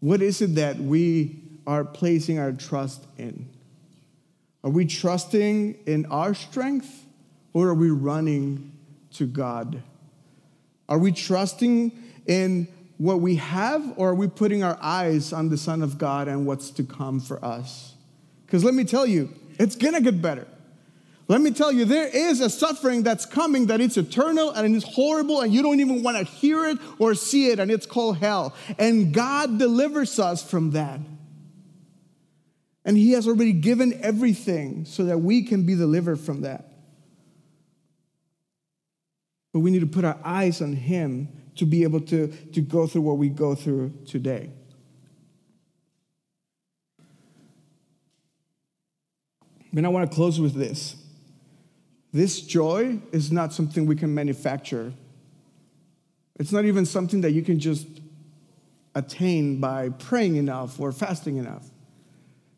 what 0.00 0.20
is 0.20 0.42
it 0.42 0.56
that 0.56 0.76
we 0.76 1.40
are 1.66 1.82
placing 1.82 2.38
our 2.38 2.52
trust 2.52 3.04
in? 3.16 3.48
Are 4.62 4.70
we 4.70 4.84
trusting 4.84 5.78
in 5.86 6.06
our 6.06 6.34
strength 6.34 7.06
or 7.54 7.68
are 7.68 7.74
we 7.74 7.90
running 7.90 8.72
to 9.14 9.26
God? 9.26 9.82
Are 10.90 10.98
we 10.98 11.10
trusting 11.10 11.90
in 12.26 12.68
what 12.98 13.20
we 13.20 13.36
have, 13.36 13.92
or 13.96 14.10
are 14.10 14.14
we 14.14 14.26
putting 14.26 14.62
our 14.62 14.78
eyes 14.80 15.32
on 15.32 15.50
the 15.50 15.56
Son 15.58 15.82
of 15.82 15.98
God 15.98 16.28
and 16.28 16.46
what's 16.46 16.70
to 16.70 16.82
come 16.82 17.20
for 17.20 17.44
us? 17.44 17.94
Because 18.46 18.64
let 18.64 18.74
me 18.74 18.84
tell 18.84 19.06
you, 19.06 19.32
it's 19.58 19.76
gonna 19.76 20.00
get 20.00 20.22
better. 20.22 20.46
Let 21.28 21.40
me 21.40 21.50
tell 21.50 21.72
you, 21.72 21.84
there 21.84 22.06
is 22.06 22.40
a 22.40 22.48
suffering 22.48 23.02
that's 23.02 23.26
coming 23.26 23.66
that 23.66 23.80
it's 23.80 23.96
eternal 23.96 24.50
and 24.50 24.76
it's 24.76 24.84
horrible, 24.84 25.40
and 25.40 25.52
you 25.52 25.60
don't 25.60 25.80
even 25.80 26.02
want 26.02 26.16
to 26.16 26.24
hear 26.24 26.66
it 26.66 26.78
or 26.98 27.14
see 27.14 27.50
it, 27.50 27.58
and 27.58 27.70
it's 27.70 27.86
called 27.86 28.18
hell. 28.18 28.54
And 28.78 29.12
God 29.12 29.58
delivers 29.58 30.18
us 30.20 30.48
from 30.48 30.70
that. 30.72 31.00
And 32.84 32.96
He 32.96 33.12
has 33.12 33.26
already 33.26 33.52
given 33.52 33.98
everything 34.02 34.84
so 34.84 35.06
that 35.06 35.18
we 35.18 35.42
can 35.42 35.66
be 35.66 35.74
delivered 35.74 36.20
from 36.20 36.42
that. 36.42 36.72
But 39.52 39.60
we 39.60 39.72
need 39.72 39.80
to 39.80 39.86
put 39.86 40.04
our 40.04 40.18
eyes 40.22 40.62
on 40.62 40.74
Him 40.74 41.28
to 41.56 41.66
be 41.66 41.82
able 41.82 42.02
to, 42.02 42.28
to 42.28 42.60
go 42.60 42.86
through 42.86 43.02
what 43.02 43.18
we 43.18 43.30
go 43.30 43.56
through 43.56 43.92
today. 44.06 44.50
And 49.74 49.84
I 49.84 49.88
want 49.90 50.08
to 50.08 50.14
close 50.14 50.38
with 50.40 50.54
this. 50.54 50.96
This 52.16 52.40
joy 52.40 52.98
is 53.12 53.30
not 53.30 53.52
something 53.52 53.84
we 53.84 53.94
can 53.94 54.14
manufacture. 54.14 54.94
It's 56.36 56.50
not 56.50 56.64
even 56.64 56.86
something 56.86 57.20
that 57.20 57.32
you 57.32 57.42
can 57.42 57.60
just 57.60 57.86
attain 58.94 59.60
by 59.60 59.90
praying 59.90 60.36
enough 60.36 60.80
or 60.80 60.92
fasting 60.92 61.36
enough. 61.36 61.68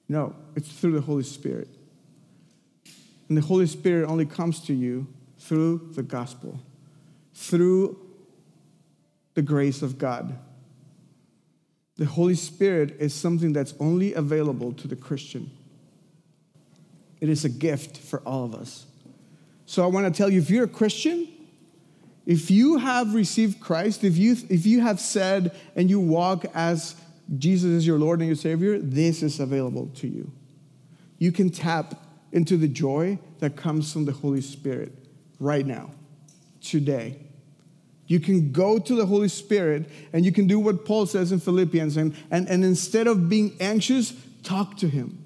No, 0.09 0.37
it's 0.55 0.69
through 0.69 0.93
the 0.93 1.01
Holy 1.01 1.25
Spirit. 1.25 1.69
And 3.29 3.37
the 3.37 3.41
Holy 3.41 3.67
Spirit 3.67 4.09
only 4.09 4.27
comes 4.27 4.61
to 4.67 4.73
you 4.73 5.09
through 5.41 5.91
the 5.93 6.05
gospel, 6.05 6.61
through 7.35 7.99
the 9.35 9.43
grace 9.43 9.83
of 9.83 9.99
God. 9.99 10.39
The 11.97 12.05
Holy 12.05 12.37
Spirit 12.37 12.95
is 13.01 13.13
something 13.13 13.53
that's 13.53 13.75
only 13.81 14.15
available 14.15 14.73
to 14.75 14.87
the 14.87 14.95
Christian. 14.95 15.51
It 17.21 17.29
is 17.29 17.45
a 17.45 17.49
gift 17.49 17.99
for 17.99 18.21
all 18.21 18.45
of 18.45 18.55
us. 18.55 18.85
So 19.69 19.85
I 19.85 19.87
want 19.87 20.07
to 20.07 20.17
tell 20.17 20.31
you 20.31 20.41
if 20.41 20.49
you're 20.49 20.65
a 20.65 20.67
Christian, 20.67 21.29
if 22.25 22.51
you 22.51 22.79
have 22.79 23.15
received 23.15 23.61
Christ, 23.61 24.03
if 24.03 24.17
you, 24.17 24.35
if 24.49 24.65
you 24.65 24.81
have 24.81 24.99
said 24.99 25.55
and 25.77 25.91
you 25.91 26.01
walk 26.01 26.47
as 26.55 26.97
Jesus 27.37 27.71
is 27.73 27.87
your 27.87 27.99
Lord 27.99 28.21
and 28.21 28.27
your 28.27 28.35
Savior, 28.35 28.79
this 28.79 29.23
is 29.23 29.39
available 29.41 29.89
to 29.97 30.09
you. 30.09 30.33
You 31.19 31.33
can 31.33 31.51
tap 31.51 32.03
into 32.33 32.57
the 32.57 32.67
joy 32.67 33.19
that 33.41 33.57
comes 33.57 33.93
from 33.93 34.07
the 34.07 34.13
Holy 34.13 34.41
Spirit 34.41 34.91
right 35.39 35.67
now, 35.67 35.91
today. 36.63 37.19
You 38.07 38.21
can 38.21 38.53
go 38.53 38.79
to 38.79 38.95
the 38.95 39.05
Holy 39.05 39.29
Spirit 39.29 39.85
and 40.15 40.25
you 40.25 40.33
can 40.33 40.47
do 40.47 40.59
what 40.59 40.87
Paul 40.87 41.05
says 41.05 41.31
in 41.31 41.41
Philippians, 41.41 41.99
and, 41.99 42.17
and, 42.31 42.49
and 42.49 42.65
instead 42.65 43.07
of 43.07 43.29
being 43.29 43.55
anxious, 43.61 44.15
talk 44.43 44.79
to 44.79 44.89
Him. 44.89 45.23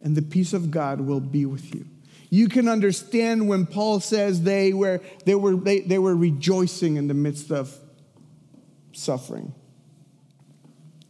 And 0.00 0.16
the 0.16 0.22
peace 0.22 0.52
of 0.52 0.70
God 0.70 1.00
will 1.00 1.18
be 1.18 1.44
with 1.46 1.74
you. 1.74 1.86
You 2.32 2.48
can 2.48 2.66
understand 2.66 3.46
when 3.46 3.66
Paul 3.66 4.00
says 4.00 4.42
they 4.42 4.72
were, 4.72 5.02
they 5.26 5.34
were, 5.34 5.54
they, 5.54 5.80
they 5.80 5.98
were 5.98 6.16
rejoicing 6.16 6.96
in 6.96 7.06
the 7.06 7.12
midst 7.12 7.52
of 7.52 7.76
suffering. 8.92 9.54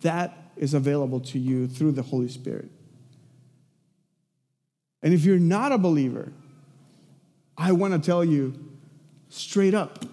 That 0.01 0.37
is 0.57 0.75
available 0.75 1.21
to 1.21 1.39
you 1.39 1.69
through 1.69 1.93
the 1.93 2.03
Holy 2.03 2.27
Spirit. 2.27 2.73
And 5.01 5.15
if 5.15 5.25
you're 5.25 5.39
not 5.39 5.71
a 5.71 5.79
believer, 5.79 6.33
I 7.57 7.71
want 7.71 7.95
to 7.95 8.01
tell 8.01 8.25
you 8.25 8.55
straight 9.29 9.75
up 9.75 10.05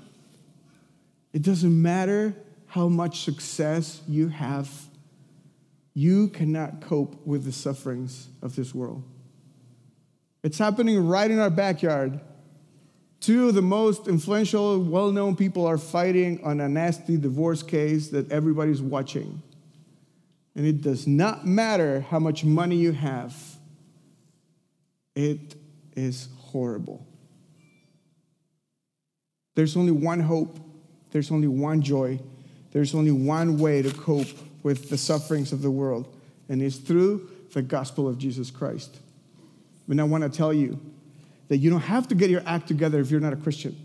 it 1.33 1.41
doesn't 1.41 1.81
matter 1.81 2.35
how 2.67 2.87
much 2.87 3.21
success 3.21 4.03
you 4.07 4.27
have, 4.27 4.69
you 5.95 6.27
cannot 6.27 6.81
cope 6.81 7.25
with 7.25 7.45
the 7.45 7.51
sufferings 7.51 8.27
of 8.43 8.55
this 8.55 8.75
world. 8.75 9.03
It's 10.43 10.57
happening 10.57 11.05
right 11.05 11.29
in 11.29 11.39
our 11.39 11.49
backyard. 11.49 12.19
Two 13.19 13.49
of 13.49 13.55
the 13.55 13.61
most 13.61 14.07
influential, 14.07 14.79
well 14.79 15.11
known 15.11 15.35
people 15.35 15.65
are 15.65 15.77
fighting 15.77 16.41
on 16.43 16.61
a 16.61 16.69
nasty 16.69 17.17
divorce 17.17 17.61
case 17.61 18.09
that 18.09 18.31
everybody's 18.31 18.81
watching. 18.81 19.41
And 20.55 20.65
it 20.65 20.81
does 20.81 21.05
not 21.05 21.45
matter 21.45 22.01
how 22.01 22.19
much 22.19 22.43
money 22.43 22.77
you 22.77 22.93
have, 22.93 23.35
it 25.15 25.55
is 25.95 26.29
horrible. 26.37 27.05
There's 29.55 29.75
only 29.75 29.91
one 29.91 30.21
hope, 30.21 30.57
there's 31.11 31.31
only 31.31 31.47
one 31.47 31.81
joy, 31.81 32.19
there's 32.71 32.95
only 32.95 33.11
one 33.11 33.57
way 33.57 33.81
to 33.81 33.91
cope 33.91 34.27
with 34.63 34.89
the 34.89 34.97
sufferings 34.97 35.51
of 35.51 35.61
the 35.61 35.71
world, 35.71 36.13
and 36.47 36.61
it's 36.61 36.77
through 36.77 37.29
the 37.53 37.61
gospel 37.61 38.07
of 38.07 38.17
Jesus 38.17 38.51
Christ. 38.51 38.99
And 39.89 39.99
I 39.99 40.03
want 40.03 40.23
to 40.23 40.29
tell 40.29 40.53
you 40.53 40.79
that 41.47 41.57
you 41.57 41.69
don't 41.69 41.81
have 41.81 42.07
to 42.09 42.15
get 42.15 42.29
your 42.29 42.43
act 42.45 42.67
together 42.67 42.99
if 42.99 43.09
you're 43.11 43.19
not 43.19 43.33
a 43.33 43.37
Christian. 43.37 43.75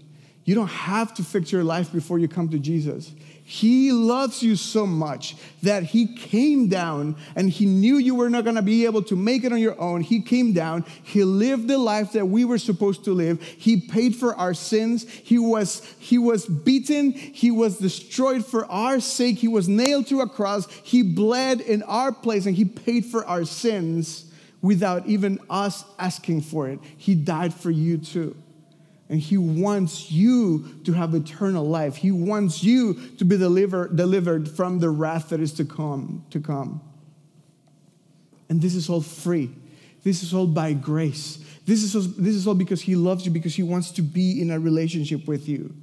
You 0.44 0.54
don't 0.54 0.68
have 0.68 1.14
to 1.14 1.24
fix 1.24 1.50
your 1.50 1.64
life 1.64 1.90
before 1.90 2.18
you 2.18 2.28
come 2.28 2.50
to 2.50 2.58
Jesus. 2.58 3.12
He 3.46 3.92
loves 3.92 4.42
you 4.42 4.56
so 4.56 4.86
much 4.86 5.36
that 5.62 5.82
He 5.82 6.14
came 6.14 6.68
down 6.68 7.16
and 7.34 7.48
He 7.48 7.64
knew 7.64 7.96
you 7.96 8.14
were 8.14 8.28
not 8.28 8.44
going 8.44 8.56
to 8.56 8.62
be 8.62 8.84
able 8.84 9.02
to 9.04 9.16
make 9.16 9.44
it 9.44 9.52
on 9.52 9.58
your 9.58 9.80
own. 9.80 10.02
He 10.02 10.20
came 10.20 10.52
down. 10.52 10.84
He 11.02 11.24
lived 11.24 11.68
the 11.68 11.78
life 11.78 12.12
that 12.12 12.26
we 12.26 12.44
were 12.44 12.58
supposed 12.58 13.04
to 13.04 13.12
live. 13.12 13.42
He 13.42 13.80
paid 13.80 14.16
for 14.16 14.34
our 14.34 14.52
sins. 14.52 15.08
He 15.08 15.38
was, 15.38 15.80
he 15.98 16.18
was 16.18 16.44
beaten. 16.44 17.12
He 17.12 17.50
was 17.50 17.78
destroyed 17.78 18.44
for 18.44 18.70
our 18.70 19.00
sake. 19.00 19.38
He 19.38 19.48
was 19.48 19.66
nailed 19.66 20.08
to 20.08 20.20
a 20.20 20.28
cross. 20.28 20.70
He 20.82 21.02
bled 21.02 21.62
in 21.62 21.82
our 21.84 22.12
place 22.12 22.44
and 22.44 22.54
He 22.54 22.66
paid 22.66 23.06
for 23.06 23.24
our 23.26 23.44
sins 23.46 24.30
without 24.64 25.06
even 25.06 25.38
us 25.50 25.84
asking 25.98 26.40
for 26.40 26.66
it. 26.70 26.78
He 26.96 27.14
died 27.14 27.52
for 27.52 27.70
you 27.70 27.98
too. 27.98 28.34
And 29.10 29.20
he 29.20 29.36
wants 29.36 30.10
you 30.10 30.80
to 30.84 30.92
have 30.94 31.14
eternal 31.14 31.68
life. 31.68 31.96
He 31.96 32.10
wants 32.10 32.64
you 32.64 32.94
to 33.18 33.26
be 33.26 33.36
deliver, 33.36 33.88
delivered 33.88 34.48
from 34.48 34.78
the 34.78 34.88
wrath 34.88 35.28
that 35.28 35.40
is 35.40 35.52
to 35.54 35.66
come, 35.66 36.24
to 36.30 36.40
come. 36.40 36.80
And 38.48 38.62
this 38.62 38.74
is 38.74 38.88
all 38.88 39.02
free. 39.02 39.50
This 40.02 40.22
is 40.22 40.32
all 40.32 40.46
by 40.46 40.72
grace. 40.72 41.44
This 41.66 41.82
is, 41.82 41.94
all, 41.94 42.00
this 42.00 42.34
is 42.34 42.46
all 42.46 42.54
because 42.54 42.80
he 42.80 42.96
loves 42.96 43.26
you, 43.26 43.32
because 43.32 43.54
he 43.54 43.62
wants 43.62 43.90
to 43.90 44.02
be 44.02 44.40
in 44.40 44.50
a 44.50 44.58
relationship 44.58 45.28
with 45.28 45.46
you. 45.46 45.74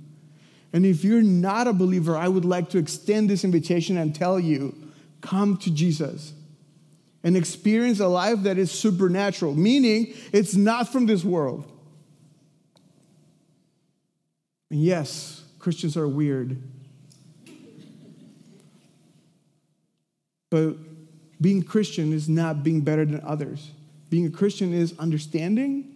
And 0.73 0.87
if 0.87 1.03
you're 1.03 1.21
not 1.21 1.67
a 1.67 1.73
believer, 1.73 2.17
I 2.17 2.27
would 2.27 2.45
like 2.45 2.71
to 2.71 2.79
extend 2.79 3.29
this 3.29 3.43
invitation 3.43 3.99
and 3.99 4.15
tell 4.15 4.39
you 4.39 4.75
come 5.21 5.55
to 5.57 5.69
Jesus 5.69 6.33
and 7.23 7.37
experience 7.37 7.99
a 7.99 8.07
life 8.07 8.43
that 8.43 8.57
is 8.57 8.71
supernatural, 8.71 9.53
meaning 9.53 10.13
it's 10.31 10.55
not 10.55 10.91
from 10.91 11.05
this 11.05 11.23
world. 11.23 11.65
And 14.69 14.81
yes, 14.81 15.43
Christians 15.59 15.97
are 15.97 16.07
weird. 16.07 16.61
But 20.49 20.75
being 21.39 21.63
Christian 21.63 22.13
is 22.13 22.27
not 22.27 22.63
being 22.63 22.81
better 22.81 23.05
than 23.05 23.21
others. 23.21 23.71
Being 24.09 24.27
a 24.27 24.29
Christian 24.29 24.73
is 24.73 24.97
understanding 24.99 25.95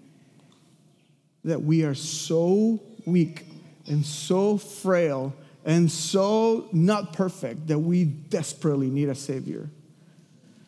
that 1.44 1.62
we 1.62 1.84
are 1.84 1.94
so 1.94 2.82
weak 3.06 3.46
and 3.88 4.06
so 4.06 4.58
frail 4.58 5.34
and 5.66 5.92
so 5.92 6.68
not 6.72 7.14
perfect 7.14 7.68
that 7.68 7.80
we 7.80 8.06
desperately 8.06 8.90
need 8.90 9.10
a 9.10 9.16
Savior. 9.16 9.70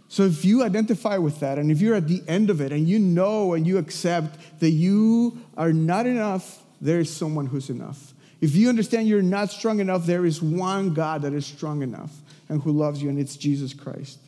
So 0.09 0.23
if 0.23 0.45
you 0.45 0.63
identify 0.63 1.17
with 1.17 1.39
that, 1.41 1.57
and 1.57 1.69
if 1.69 1.81
you're 1.81 1.95
at 1.95 2.07
the 2.07 2.23
end 2.27 2.49
of 2.49 2.61
it, 2.61 2.71
and 2.71 2.87
you 2.87 2.97
know 2.97 3.53
and 3.53 3.67
you 3.67 3.77
accept 3.77 4.59
that 4.59 4.69
you 4.69 5.39
are 5.57 5.73
not 5.73 6.05
enough, 6.05 6.63
there 6.79 6.99
is 6.99 7.13
someone 7.13 7.45
who's 7.45 7.69
enough. 7.69 8.13
If 8.39 8.55
you 8.55 8.69
understand 8.69 9.07
you're 9.07 9.21
not 9.21 9.51
strong 9.51 9.79
enough, 9.79 10.05
there 10.05 10.25
is 10.25 10.41
one 10.41 10.93
God 10.93 11.23
that 11.23 11.33
is 11.33 11.45
strong 11.45 11.81
enough 11.81 12.15
and 12.49 12.61
who 12.61 12.71
loves 12.71 13.01
you, 13.01 13.09
and 13.09 13.19
it's 13.19 13.35
Jesus 13.35 13.73
Christ. 13.73 14.19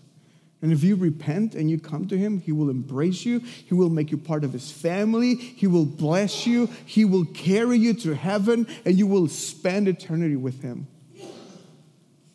And 0.62 0.74
if 0.74 0.84
you 0.84 0.98
repent 0.98 1.56
and 1.56 1.70
you 1.70 1.80
come 1.80 2.08
to 2.10 2.18
Him, 2.18 2.42
He 2.42 2.52
will 2.52 2.70
embrace 2.70 3.26
you. 3.26 3.40
He 3.40 3.74
will 3.74 3.90
make 3.90 4.12
you 4.12 4.18
part 4.18 4.44
of 4.44 4.52
His 4.52 4.70
family. 4.72 5.36
He 5.36 5.68
will 5.68 5.86
bless 5.86 6.46
you. 6.46 6.68
He 6.86 7.06
will 7.06 7.24
carry 7.24 7.78
you 7.78 7.94
to 7.94 8.14
heaven, 8.14 8.68
and 8.84 8.98
you 8.98 9.08
will 9.08 9.30
spend 9.30 9.88
eternity 9.88 10.36
with 10.36 10.62
Him. 10.62 10.88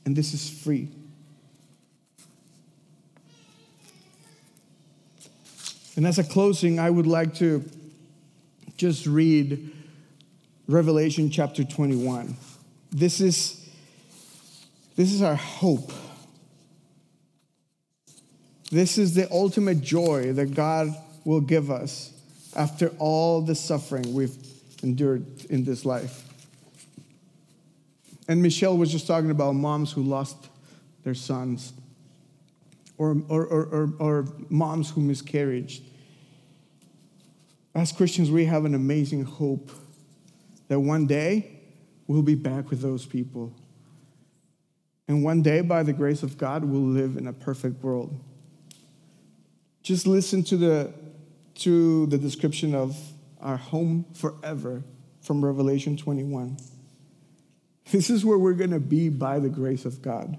And 0.06 0.16
this 0.16 0.32
is 0.32 0.48
free. 0.48 0.88
And 5.96 6.06
as 6.06 6.18
a 6.18 6.24
closing, 6.24 6.78
I 6.78 6.90
would 6.90 7.06
like 7.06 7.34
to 7.36 7.64
just 8.76 9.06
read 9.06 9.72
Revelation 10.66 11.30
chapter 11.30 11.62
21. 11.62 12.36
This 12.90 13.20
is, 13.20 13.68
this 14.96 15.12
is 15.12 15.22
our 15.22 15.36
hope. 15.36 15.92
This 18.72 18.98
is 18.98 19.14
the 19.14 19.30
ultimate 19.30 19.80
joy 19.82 20.32
that 20.32 20.54
God 20.54 20.88
will 21.24 21.40
give 21.40 21.70
us 21.70 22.12
after 22.56 22.88
all 22.98 23.40
the 23.40 23.54
suffering 23.54 24.14
we've 24.14 24.36
endured 24.82 25.24
in 25.46 25.64
this 25.64 25.84
life. 25.84 26.28
And 28.26 28.42
Michelle 28.42 28.76
was 28.76 28.90
just 28.90 29.06
talking 29.06 29.30
about 29.30 29.54
moms 29.54 29.92
who 29.92 30.02
lost 30.02 30.36
their 31.04 31.14
sons 31.14 31.72
or, 32.98 33.22
or, 33.28 33.44
or, 33.46 33.92
or, 33.98 34.28
moms 34.48 34.90
who 34.90 35.00
miscarried. 35.00 35.72
As 37.74 37.90
Christians, 37.90 38.30
we 38.30 38.44
have 38.44 38.64
an 38.64 38.74
amazing 38.74 39.24
hope 39.24 39.70
that 40.68 40.78
one 40.78 41.06
day 41.06 41.60
we'll 42.06 42.22
be 42.22 42.36
back 42.36 42.70
with 42.70 42.80
those 42.80 43.04
people. 43.04 43.52
And 45.08 45.22
one 45.22 45.42
day, 45.42 45.60
by 45.60 45.82
the 45.82 45.92
grace 45.92 46.22
of 46.22 46.38
God, 46.38 46.64
we'll 46.64 46.80
live 46.80 47.16
in 47.16 47.26
a 47.26 47.32
perfect 47.32 47.82
world. 47.82 48.18
Just 49.82 50.06
listen 50.06 50.42
to 50.44 50.56
the, 50.56 50.94
to 51.56 52.06
the 52.06 52.16
description 52.16 52.74
of 52.74 52.96
our 53.40 53.58
home 53.58 54.06
forever 54.14 54.82
from 55.20 55.44
Revelation 55.44 55.96
21. 55.96 56.56
This 57.90 58.08
is 58.08 58.24
where 58.24 58.38
we're 58.38 58.54
going 58.54 58.70
to 58.70 58.80
be 58.80 59.10
by 59.10 59.38
the 59.38 59.50
grace 59.50 59.84
of 59.84 60.00
God. 60.00 60.38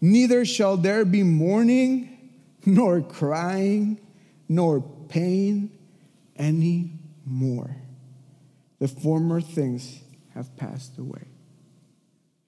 Neither 0.00 0.44
shall 0.44 0.76
there 0.76 1.04
be 1.04 1.22
mourning, 1.22 2.30
nor 2.64 3.00
crying, 3.00 4.00
nor 4.48 4.80
pain 5.08 5.70
any 6.36 6.92
more. 7.24 7.76
The 8.78 8.88
former 8.88 9.40
things 9.40 10.00
have 10.34 10.56
passed 10.56 10.98
away. 10.98 11.24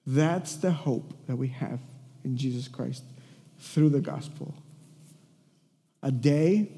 That's 0.05 0.55
the 0.55 0.71
hope 0.71 1.13
that 1.27 1.35
we 1.35 1.49
have 1.49 1.79
in 2.23 2.37
Jesus 2.37 2.67
Christ 2.67 3.03
through 3.59 3.89
the 3.89 3.99
gospel. 3.99 4.55
A 6.01 6.11
day 6.11 6.71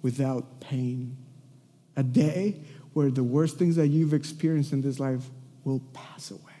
without 0.00 0.60
pain, 0.60 1.16
a 1.96 2.02
day 2.02 2.60
where 2.92 3.10
the 3.10 3.24
worst 3.24 3.58
things 3.58 3.76
that 3.76 3.88
you've 3.88 4.14
experienced 4.14 4.72
in 4.72 4.80
this 4.80 4.98
life 4.98 5.28
will 5.64 5.80
pass 5.92 6.30
away. 6.30 6.51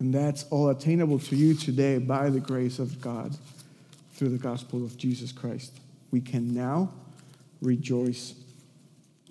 And 0.00 0.14
that's 0.14 0.44
all 0.50 0.68
attainable 0.68 1.18
to 1.18 1.36
you 1.36 1.54
today 1.54 1.98
by 1.98 2.30
the 2.30 2.40
grace 2.40 2.78
of 2.78 3.00
God 3.00 3.36
through 4.12 4.28
the 4.28 4.38
gospel 4.38 4.84
of 4.84 4.96
Jesus 4.96 5.32
Christ. 5.32 5.72
We 6.10 6.20
can 6.20 6.54
now 6.54 6.92
rejoice 7.60 8.34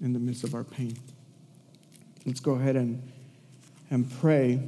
in 0.01 0.13
the 0.13 0.19
midst 0.19 0.43
of 0.43 0.53
our 0.53 0.63
pain. 0.63 0.97
Let's 2.25 2.41
go 2.41 2.53
ahead 2.53 2.75
and, 2.75 3.01
and 3.89 4.11
pray. 4.19 4.61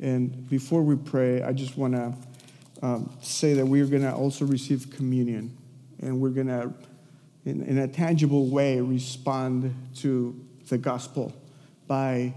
And 0.00 0.48
before 0.48 0.82
we 0.82 0.96
pray, 0.96 1.42
I 1.42 1.52
just 1.52 1.78
want 1.78 1.94
to 1.94 2.14
um, 2.82 3.10
say 3.22 3.54
that 3.54 3.66
we're 3.66 3.86
going 3.86 4.02
to 4.02 4.14
also 4.14 4.44
receive 4.44 4.90
communion. 4.90 5.56
And 6.00 6.20
we're 6.20 6.30
going 6.30 6.46
to, 6.48 6.72
in, 7.46 7.62
in 7.62 7.78
a 7.78 7.88
tangible 7.88 8.46
way, 8.46 8.80
respond 8.80 9.74
to 9.96 10.38
the 10.68 10.78
gospel 10.78 11.32
by 11.86 12.34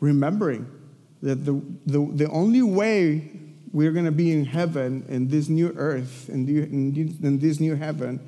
remembering 0.00 0.68
that 1.22 1.44
the, 1.44 1.60
the, 1.86 2.10
the 2.12 2.28
only 2.30 2.62
way 2.62 3.30
we're 3.72 3.92
going 3.92 4.06
to 4.06 4.12
be 4.12 4.32
in 4.32 4.44
heaven 4.44 5.04
in 5.08 5.28
this 5.28 5.48
new 5.48 5.72
earth, 5.76 6.28
in, 6.28 6.46
the, 6.46 6.62
in 6.62 7.38
this 7.38 7.60
new 7.60 7.76
heaven, 7.76 8.20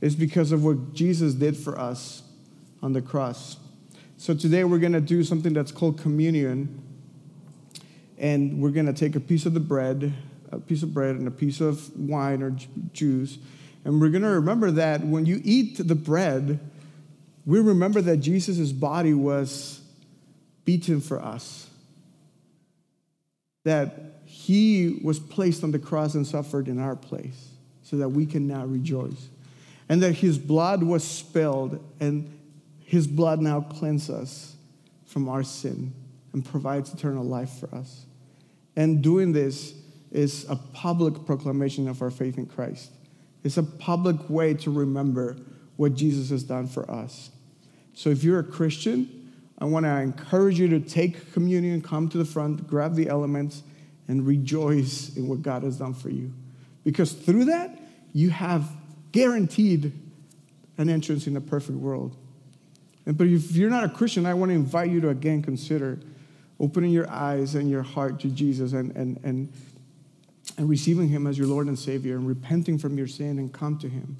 is 0.00 0.14
because 0.14 0.52
of 0.52 0.64
what 0.64 0.94
Jesus 0.94 1.34
did 1.34 1.56
for 1.56 1.78
us 1.78 2.22
on 2.82 2.92
the 2.92 3.02
cross. 3.02 3.56
So 4.16 4.34
today 4.34 4.64
we're 4.64 4.78
going 4.78 4.92
to 4.92 5.00
do 5.00 5.22
something 5.22 5.52
that's 5.52 5.72
called 5.72 6.00
communion. 6.00 6.82
And 8.18 8.62
we're 8.62 8.70
going 8.70 8.86
to 8.86 8.94
take 8.94 9.14
a 9.14 9.20
piece 9.20 9.44
of 9.44 9.52
the 9.52 9.60
bread, 9.60 10.14
a 10.50 10.58
piece 10.58 10.82
of 10.82 10.94
bread, 10.94 11.16
and 11.16 11.28
a 11.28 11.30
piece 11.30 11.60
of 11.60 11.94
wine 11.98 12.42
or 12.42 12.56
juice. 12.92 13.38
And 13.84 14.00
we're 14.00 14.08
going 14.08 14.22
to 14.22 14.30
remember 14.30 14.70
that 14.70 15.04
when 15.04 15.26
you 15.26 15.40
eat 15.44 15.76
the 15.86 15.94
bread, 15.94 16.58
we 17.44 17.60
remember 17.60 18.00
that 18.00 18.16
Jesus' 18.18 18.72
body 18.72 19.12
was 19.12 19.82
beaten 20.64 21.00
for 21.00 21.22
us, 21.22 21.68
that 23.66 24.20
he 24.24 25.00
was 25.02 25.18
placed 25.18 25.64
on 25.64 25.72
the 25.72 25.78
cross 25.78 26.14
and 26.14 26.24
suffered 26.24 26.68
in 26.68 26.78
our 26.78 26.94
place 26.94 27.48
so 27.82 27.96
that 27.96 28.08
we 28.08 28.24
can 28.24 28.46
now 28.46 28.64
rejoice, 28.64 29.28
and 29.88 30.00
that 30.02 30.12
his 30.12 30.38
blood 30.38 30.84
was 30.84 31.02
spilled 31.02 31.84
and 31.98 32.32
his 32.84 33.08
blood 33.08 33.40
now 33.40 33.60
cleanses 33.60 34.10
us 34.10 34.56
from 35.04 35.28
our 35.28 35.42
sin 35.42 35.92
and 36.32 36.44
provides 36.44 36.94
eternal 36.94 37.24
life 37.24 37.58
for 37.58 37.74
us. 37.74 38.06
And 38.76 39.02
doing 39.02 39.32
this 39.32 39.74
is 40.12 40.46
a 40.48 40.54
public 40.54 41.26
proclamation 41.26 41.88
of 41.88 42.00
our 42.02 42.10
faith 42.12 42.38
in 42.38 42.46
Christ. 42.46 42.92
It's 43.42 43.56
a 43.56 43.64
public 43.64 44.30
way 44.30 44.54
to 44.54 44.70
remember 44.70 45.36
what 45.74 45.94
Jesus 45.94 46.30
has 46.30 46.44
done 46.44 46.68
for 46.68 46.88
us. 46.88 47.30
So 47.94 48.10
if 48.10 48.22
you're 48.22 48.38
a 48.38 48.44
Christian, 48.44 49.15
I 49.58 49.64
want 49.64 49.86
to 49.86 50.00
encourage 50.00 50.58
you 50.58 50.68
to 50.68 50.80
take 50.80 51.32
communion, 51.32 51.80
come 51.80 52.08
to 52.10 52.18
the 52.18 52.24
front, 52.24 52.66
grab 52.66 52.94
the 52.94 53.08
elements, 53.08 53.62
and 54.08 54.26
rejoice 54.26 55.16
in 55.16 55.28
what 55.28 55.42
God 55.42 55.62
has 55.62 55.78
done 55.78 55.94
for 55.94 56.10
you. 56.10 56.32
Because 56.84 57.12
through 57.12 57.46
that, 57.46 57.78
you 58.12 58.30
have 58.30 58.70
guaranteed 59.12 59.92
an 60.78 60.88
entrance 60.90 61.26
in 61.26 61.34
the 61.34 61.40
perfect 61.40 61.78
world. 61.78 62.16
And, 63.06 63.16
But 63.16 63.28
if 63.28 63.52
you're 63.52 63.70
not 63.70 63.84
a 63.84 63.88
Christian, 63.88 64.26
I 64.26 64.34
want 64.34 64.50
to 64.50 64.54
invite 64.54 64.90
you 64.90 65.00
to 65.00 65.08
again 65.08 65.42
consider 65.42 65.98
opening 66.60 66.90
your 66.90 67.08
eyes 67.10 67.54
and 67.54 67.70
your 67.70 67.82
heart 67.82 68.20
to 68.20 68.28
Jesus 68.28 68.72
and, 68.72 68.94
and, 68.96 69.18
and, 69.24 69.52
and 70.56 70.68
receiving 70.68 71.08
Him 71.08 71.26
as 71.26 71.38
your 71.38 71.46
Lord 71.46 71.66
and 71.66 71.78
Savior 71.78 72.16
and 72.16 72.26
repenting 72.26 72.78
from 72.78 72.96
your 72.96 73.06
sin 73.06 73.38
and 73.38 73.52
come 73.52 73.78
to 73.78 73.88
Him. 73.88 74.16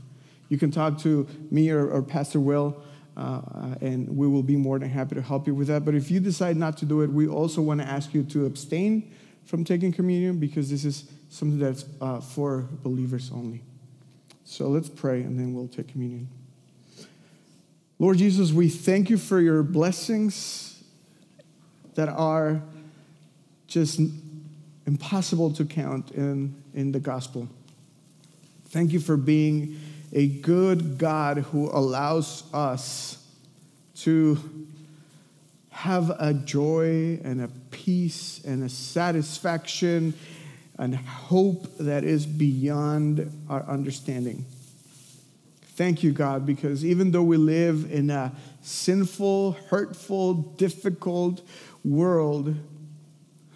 You 0.49 0.59
can 0.59 0.71
talk 0.71 0.99
to 1.01 1.27
me 1.51 1.71
or, 1.71 1.89
or 1.89 2.03
Pastor 2.03 2.41
Will, 2.41 2.83
and 3.17 4.17
we 4.17 4.29
will 4.29 4.43
be 4.43 4.57
more 4.57 4.79
than 4.79 4.91
happy 4.91 5.15
to 5.15 5.23
help 5.23 5.47
you 5.47 5.55
with 5.55 5.69
that. 5.69 5.85
But 5.85 5.95
if 5.95 6.11
you 6.11 6.21
decide 6.21 6.57
not 6.57 6.77
to 6.79 6.85
do 6.85 7.01
it, 7.01 7.11
we 7.11 7.27
also 7.27 7.63
want 7.63 7.81
to 7.81 7.87
ask 7.87 8.13
you 8.15 8.23
to 8.25 8.47
abstain 8.47 9.13
from 9.45 9.65
taking 9.65 9.93
communion 9.93 10.39
because 10.39 10.71
this 10.71 10.85
is 10.85 11.05
something 11.29 11.59
that's 11.59 11.85
uh, 12.01 12.21
for 12.21 12.69
believers 12.83 13.31
only. 13.33 13.63
So 14.45 14.69
let's 14.69 14.89
pray 14.89 15.23
and 15.23 15.39
then 15.39 15.55
we'll 15.55 15.69
take 15.69 15.89
communion. 15.89 16.29
Lord 17.99 18.19
Jesus, 18.19 18.53
we 18.53 18.69
thank 18.69 19.09
you 19.09 19.17
for 19.17 19.41
your 19.41 19.63
blessings 19.63 20.85
that 21.95 22.09
are 22.11 22.63
just 23.67 24.01
impossible 24.87 25.53
to 25.55 25.65
count 25.65 26.11
in, 26.13 26.55
in 26.75 26.93
the 26.93 27.01
gospel. 27.01 27.49
Thank 28.69 28.93
you 28.93 29.01
for 29.01 29.17
being 29.17 29.81
a 30.13 30.29
good 30.29 30.99
God 30.99 31.39
who 31.39 31.71
allows 31.71 32.45
us 32.53 33.25
to 33.97 34.39
have 35.71 36.11
a 36.19 36.33
joy 36.33 37.21
and 37.23 37.43
a 37.43 37.49
peace 37.71 38.41
and 38.45 38.65
a 38.65 38.69
satisfaction 38.69 40.15
and 40.79 40.95
hope 40.95 41.67
that 41.79 42.05
is 42.05 42.27
beyond 42.27 43.31
our 43.49 43.63
understanding. 43.65 44.45
Thank 45.77 46.03
you, 46.03 46.13
God, 46.13 46.47
because 46.47 46.85
even 46.85 47.11
though 47.11 47.23
we 47.23 47.37
live 47.37 47.93
in 47.93 48.11
a 48.11 48.33
sinful, 48.63 49.53
hurtful, 49.69 50.35
difficult 50.35 51.43
world, 51.85 52.55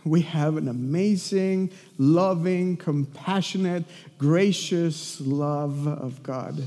we 0.05 0.23
have 0.23 0.57
an 0.57 0.69
amazing, 0.69 1.71
loving, 1.99 2.77
compassionate, 2.77 3.85
gracious 4.19 5.21
love 5.21 5.87
of 5.87 6.23
God. 6.23 6.67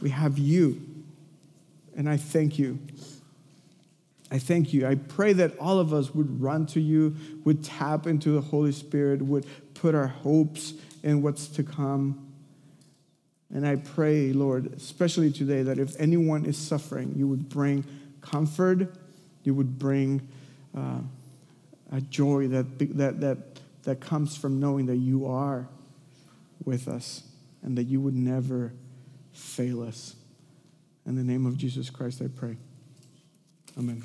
We 0.00 0.10
have 0.10 0.38
you. 0.38 0.80
And 1.96 2.08
I 2.08 2.16
thank 2.16 2.58
you. 2.58 2.78
I 4.30 4.38
thank 4.38 4.72
you. 4.72 4.86
I 4.86 4.96
pray 4.96 5.32
that 5.34 5.56
all 5.58 5.78
of 5.78 5.94
us 5.94 6.14
would 6.14 6.40
run 6.40 6.66
to 6.66 6.80
you, 6.80 7.14
would 7.44 7.62
tap 7.62 8.06
into 8.06 8.30
the 8.30 8.40
Holy 8.40 8.72
Spirit, 8.72 9.22
would 9.22 9.46
put 9.74 9.94
our 9.94 10.08
hopes 10.08 10.74
in 11.02 11.22
what's 11.22 11.46
to 11.48 11.62
come. 11.62 12.26
And 13.54 13.66
I 13.66 13.76
pray, 13.76 14.32
Lord, 14.32 14.72
especially 14.74 15.30
today, 15.30 15.62
that 15.62 15.78
if 15.78 15.98
anyone 16.00 16.44
is 16.44 16.58
suffering, 16.58 17.14
you 17.16 17.28
would 17.28 17.48
bring 17.48 17.84
comfort, 18.20 18.92
you 19.44 19.54
would 19.54 19.78
bring 19.78 20.26
uh, 20.76 20.98
a 21.92 22.00
joy 22.00 22.48
that, 22.48 22.78
that, 22.96 23.20
that, 23.20 23.38
that 23.84 24.00
comes 24.00 24.36
from 24.36 24.60
knowing 24.60 24.86
that 24.86 24.96
you 24.96 25.26
are 25.26 25.68
with 26.64 26.88
us 26.88 27.22
and 27.62 27.76
that 27.78 27.84
you 27.84 28.00
would 28.00 28.14
never 28.14 28.72
fail 29.32 29.82
us. 29.82 30.16
In 31.06 31.14
the 31.14 31.22
name 31.22 31.46
of 31.46 31.56
Jesus 31.56 31.90
Christ, 31.90 32.20
I 32.22 32.28
pray. 32.28 32.56
Amen. 33.78 34.04